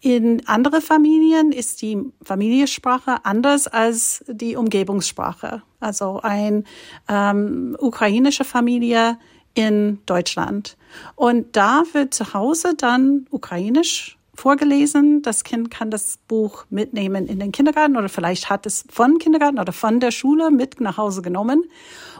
In 0.00 0.46
andere 0.46 0.80
Familien 0.80 1.50
ist 1.50 1.82
die 1.82 1.98
Familiensprache 2.22 3.24
anders 3.24 3.66
als 3.66 4.24
die 4.28 4.54
Umgebungssprache. 4.54 5.62
Also 5.80 6.20
ein 6.22 6.64
ähm, 7.08 7.76
ukrainische 7.80 8.44
Familie 8.44 9.18
in 9.58 9.98
Deutschland. 10.06 10.76
Und 11.16 11.56
da 11.56 11.82
wird 11.92 12.14
zu 12.14 12.32
Hause 12.32 12.74
dann 12.76 13.26
ukrainisch 13.30 14.16
vorgelesen. 14.36 15.20
Das 15.22 15.42
Kind 15.42 15.68
kann 15.72 15.90
das 15.90 16.20
Buch 16.28 16.64
mitnehmen 16.70 17.26
in 17.26 17.40
den 17.40 17.50
Kindergarten 17.50 17.96
oder 17.96 18.08
vielleicht 18.08 18.48
hat 18.50 18.66
es 18.66 18.84
von 18.88 19.18
Kindergarten 19.18 19.58
oder 19.58 19.72
von 19.72 19.98
der 19.98 20.12
Schule 20.12 20.52
mit 20.52 20.80
nach 20.80 20.96
Hause 20.96 21.22
genommen. 21.22 21.64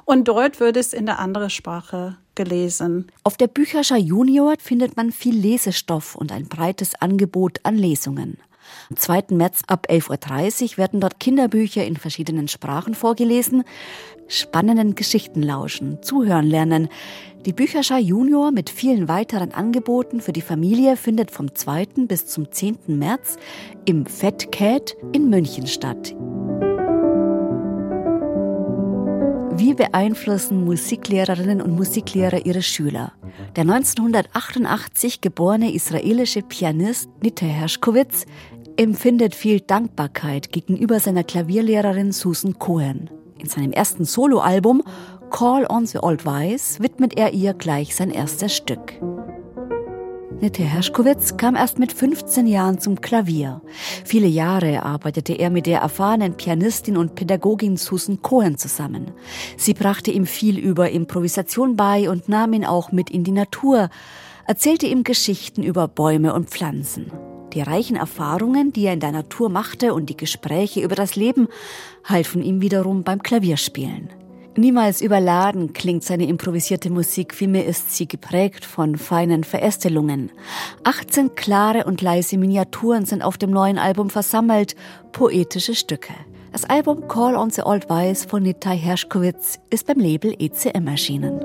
Und 0.05 0.27
dort 0.27 0.59
wird 0.59 0.77
es 0.77 0.92
in 0.92 1.07
der 1.07 1.20
anderen 1.20 1.48
Sprache 1.48 2.16
gelesen. 2.35 3.07
Auf 3.22 3.37
der 3.37 3.46
Bücherschau 3.46 3.94
Junior 3.94 4.55
findet 4.59 4.96
man 4.96 5.12
viel 5.12 5.37
Lesestoff 5.37 6.16
und 6.16 6.33
ein 6.33 6.48
breites 6.48 7.01
Angebot 7.01 7.61
an 7.62 7.77
Lesungen. 7.77 8.38
Am 8.90 8.96
2. 8.96 9.27
März 9.31 9.62
ab 9.68 9.87
11.30 9.88 10.72
Uhr 10.72 10.79
werden 10.79 11.01
dort 11.01 11.20
Kinderbücher 11.20 11.85
in 11.85 11.96
verschiedenen 11.96 12.48
Sprachen 12.48 12.94
vorgelesen, 12.94 13.62
spannenden 14.28 14.94
Geschichten 14.94 15.42
lauschen, 15.42 16.02
zuhören 16.02 16.46
lernen. 16.46 16.88
Die 17.46 17.52
Bücherschau 17.52 17.96
Junior 17.96 18.50
mit 18.50 18.70
vielen 18.70 19.08
weiteren 19.08 19.52
Angeboten 19.52 20.20
für 20.20 20.32
die 20.32 20.42
Familie 20.42 20.96
findet 20.96 21.30
vom 21.30 21.54
2. 21.54 21.86
bis 22.06 22.26
zum 22.26 22.52
10. 22.52 22.78
März 22.86 23.36
im 23.84 24.06
Fat 24.06 24.52
Cat 24.52 24.96
in 25.12 25.30
München 25.30 25.66
statt. 25.66 26.14
Wie 29.56 29.74
beeinflussen 29.74 30.64
Musiklehrerinnen 30.64 31.60
und 31.60 31.74
Musiklehrer 31.74 32.46
ihre 32.46 32.62
Schüler? 32.62 33.12
Der 33.56 33.62
1988 33.62 35.20
geborene 35.20 35.72
israelische 35.74 36.42
Pianist 36.42 37.08
Nite 37.22 37.46
Hershkowitz 37.46 38.24
empfindet 38.76 39.34
viel 39.34 39.60
Dankbarkeit 39.60 40.52
gegenüber 40.52 41.00
seiner 41.00 41.24
Klavierlehrerin 41.24 42.12
Susan 42.12 42.58
Cohen. 42.60 43.10
In 43.38 43.48
seinem 43.48 43.72
ersten 43.72 44.05
Soloalbum 44.05 44.83
Call 45.31 45.66
on 45.68 45.87
the 45.87 45.98
Old 45.98 46.24
Wise 46.24 46.83
widmet 46.83 47.16
er 47.16 47.33
ihr 47.33 47.55
gleich 47.55 47.94
sein 47.94 48.11
erstes 48.11 48.55
Stück. 48.55 49.01
Nette 50.40 50.62
Herschkowitz 50.62 51.37
kam 51.37 51.57
erst 51.57 51.81
mit 51.81 51.92
15 51.92 52.46
Jahren 52.46 52.79
zum 52.79 53.01
Klavier. 53.01 53.61
Viele 54.05 54.29
Jahre 54.29 54.85
arbeitete 54.85 55.33
er 55.33 55.51
mit 55.51 55.66
der 55.66 55.81
erfahrenen 55.81 56.37
Pianistin 56.37 56.96
und 56.96 57.16
Pädagogin 57.16 57.77
Susan 57.77 58.22
Cohen 58.22 58.57
zusammen. 58.57 59.11
Sie 59.57 59.74
brachte 59.74 60.12
ihm 60.12 60.27
viel 60.27 60.57
über 60.59 60.90
Improvisation 60.90 61.77
bei 61.77 62.09
und 62.09 62.29
nahm 62.29 62.53
ihn 62.53 62.64
auch 62.64 62.92
mit 62.92 63.11
in 63.11 63.24
die 63.24 63.33
Natur, 63.33 63.90
erzählte 64.46 64.87
ihm 64.87 65.03
Geschichten 65.03 65.64
über 65.64 65.88
Bäume 65.88 66.33
und 66.33 66.51
Pflanzen. 66.51 67.11
Die 67.54 67.62
reichen 67.62 67.96
Erfahrungen, 67.96 68.72
die 68.72 68.87
er 68.87 68.92
in 68.92 69.00
der 69.00 69.12
Natur 69.12 69.48
machte 69.48 69.94
und 69.94 70.11
die 70.11 70.16
Gespräche 70.16 70.80
über 70.80 70.94
das 70.94 71.16
Leben 71.16 71.48
halfen 72.04 72.42
ihm 72.42 72.61
wiederum 72.61 73.04
beim 73.04 73.22
Klavierspielen. 73.22 74.11
Niemals 74.56 75.00
überladen 75.02 75.72
klingt 75.72 76.02
seine 76.02 76.26
improvisierte 76.26 76.90
Musik, 76.90 77.32
vielmehr 77.32 77.64
ist 77.64 77.94
sie 77.94 78.08
geprägt 78.08 78.64
von 78.64 78.96
feinen 78.96 79.44
Verästelungen. 79.44 80.32
18 80.82 81.37
klare 81.37 81.84
und 81.84 82.02
leise 82.02 82.37
Miniaturen 82.37 83.06
sind 83.06 83.22
auf 83.22 83.38
dem 83.38 83.50
neuen 83.50 83.78
Album 83.78 84.11
versammelt, 84.11 84.74
poetische 85.12 85.76
Stücke. 85.76 86.14
Das 86.50 86.64
Album 86.64 87.06
Call 87.06 87.37
on 87.37 87.50
the 87.50 87.62
Old 87.62 87.88
Wise 87.88 88.26
von 88.26 88.42
Nitai 88.42 88.76
Herschkowitz 88.76 89.61
ist 89.70 89.87
beim 89.87 90.00
Label 90.00 90.34
ECM 90.37 90.88
erschienen. 90.88 91.40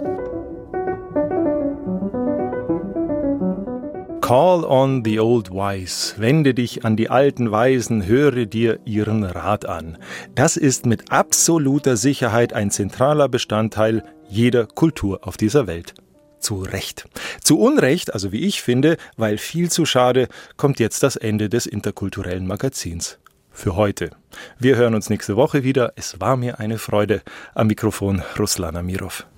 Call 4.23 4.63
on 4.63 5.03
the 5.03 5.19
old 5.19 5.51
wise. 5.51 6.13
Wende 6.17 6.53
dich 6.53 6.85
an 6.85 6.95
die 6.95 7.09
alten 7.09 7.51
Weisen, 7.51 8.05
höre 8.05 8.45
dir 8.45 8.79
ihren 8.85 9.25
Rat 9.25 9.65
an. 9.65 9.97
Das 10.33 10.55
ist 10.55 10.85
mit 10.85 11.11
absoluter 11.11 11.97
Sicherheit 11.97 12.53
ein 12.53 12.71
zentraler 12.71 13.27
Bestandteil 13.27 14.01
jeder 14.29 14.65
Kultur 14.65 15.27
auf 15.27 15.35
dieser 15.35 15.67
Welt. 15.67 15.93
Zu 16.39 16.61
Recht. 16.61 17.03
Zu 17.43 17.59
Unrecht, 17.59 18.13
also 18.13 18.31
wie 18.31 18.45
ich 18.45 18.61
finde, 18.61 18.95
weil 19.17 19.37
viel 19.37 19.69
zu 19.69 19.85
schade, 19.85 20.29
kommt 20.55 20.79
jetzt 20.79 21.03
das 21.03 21.17
Ende 21.17 21.49
des 21.49 21.65
interkulturellen 21.65 22.47
Magazins. 22.47 23.19
Für 23.51 23.75
heute. 23.75 24.11
Wir 24.57 24.77
hören 24.77 24.95
uns 24.95 25.09
nächste 25.09 25.35
Woche 25.35 25.65
wieder. 25.65 25.91
Es 25.97 26.21
war 26.21 26.37
mir 26.37 26.61
eine 26.61 26.77
Freude. 26.77 27.23
Am 27.55 27.67
Mikrofon 27.67 28.23
Ruslan 28.39 28.77
Amirov. 28.77 29.27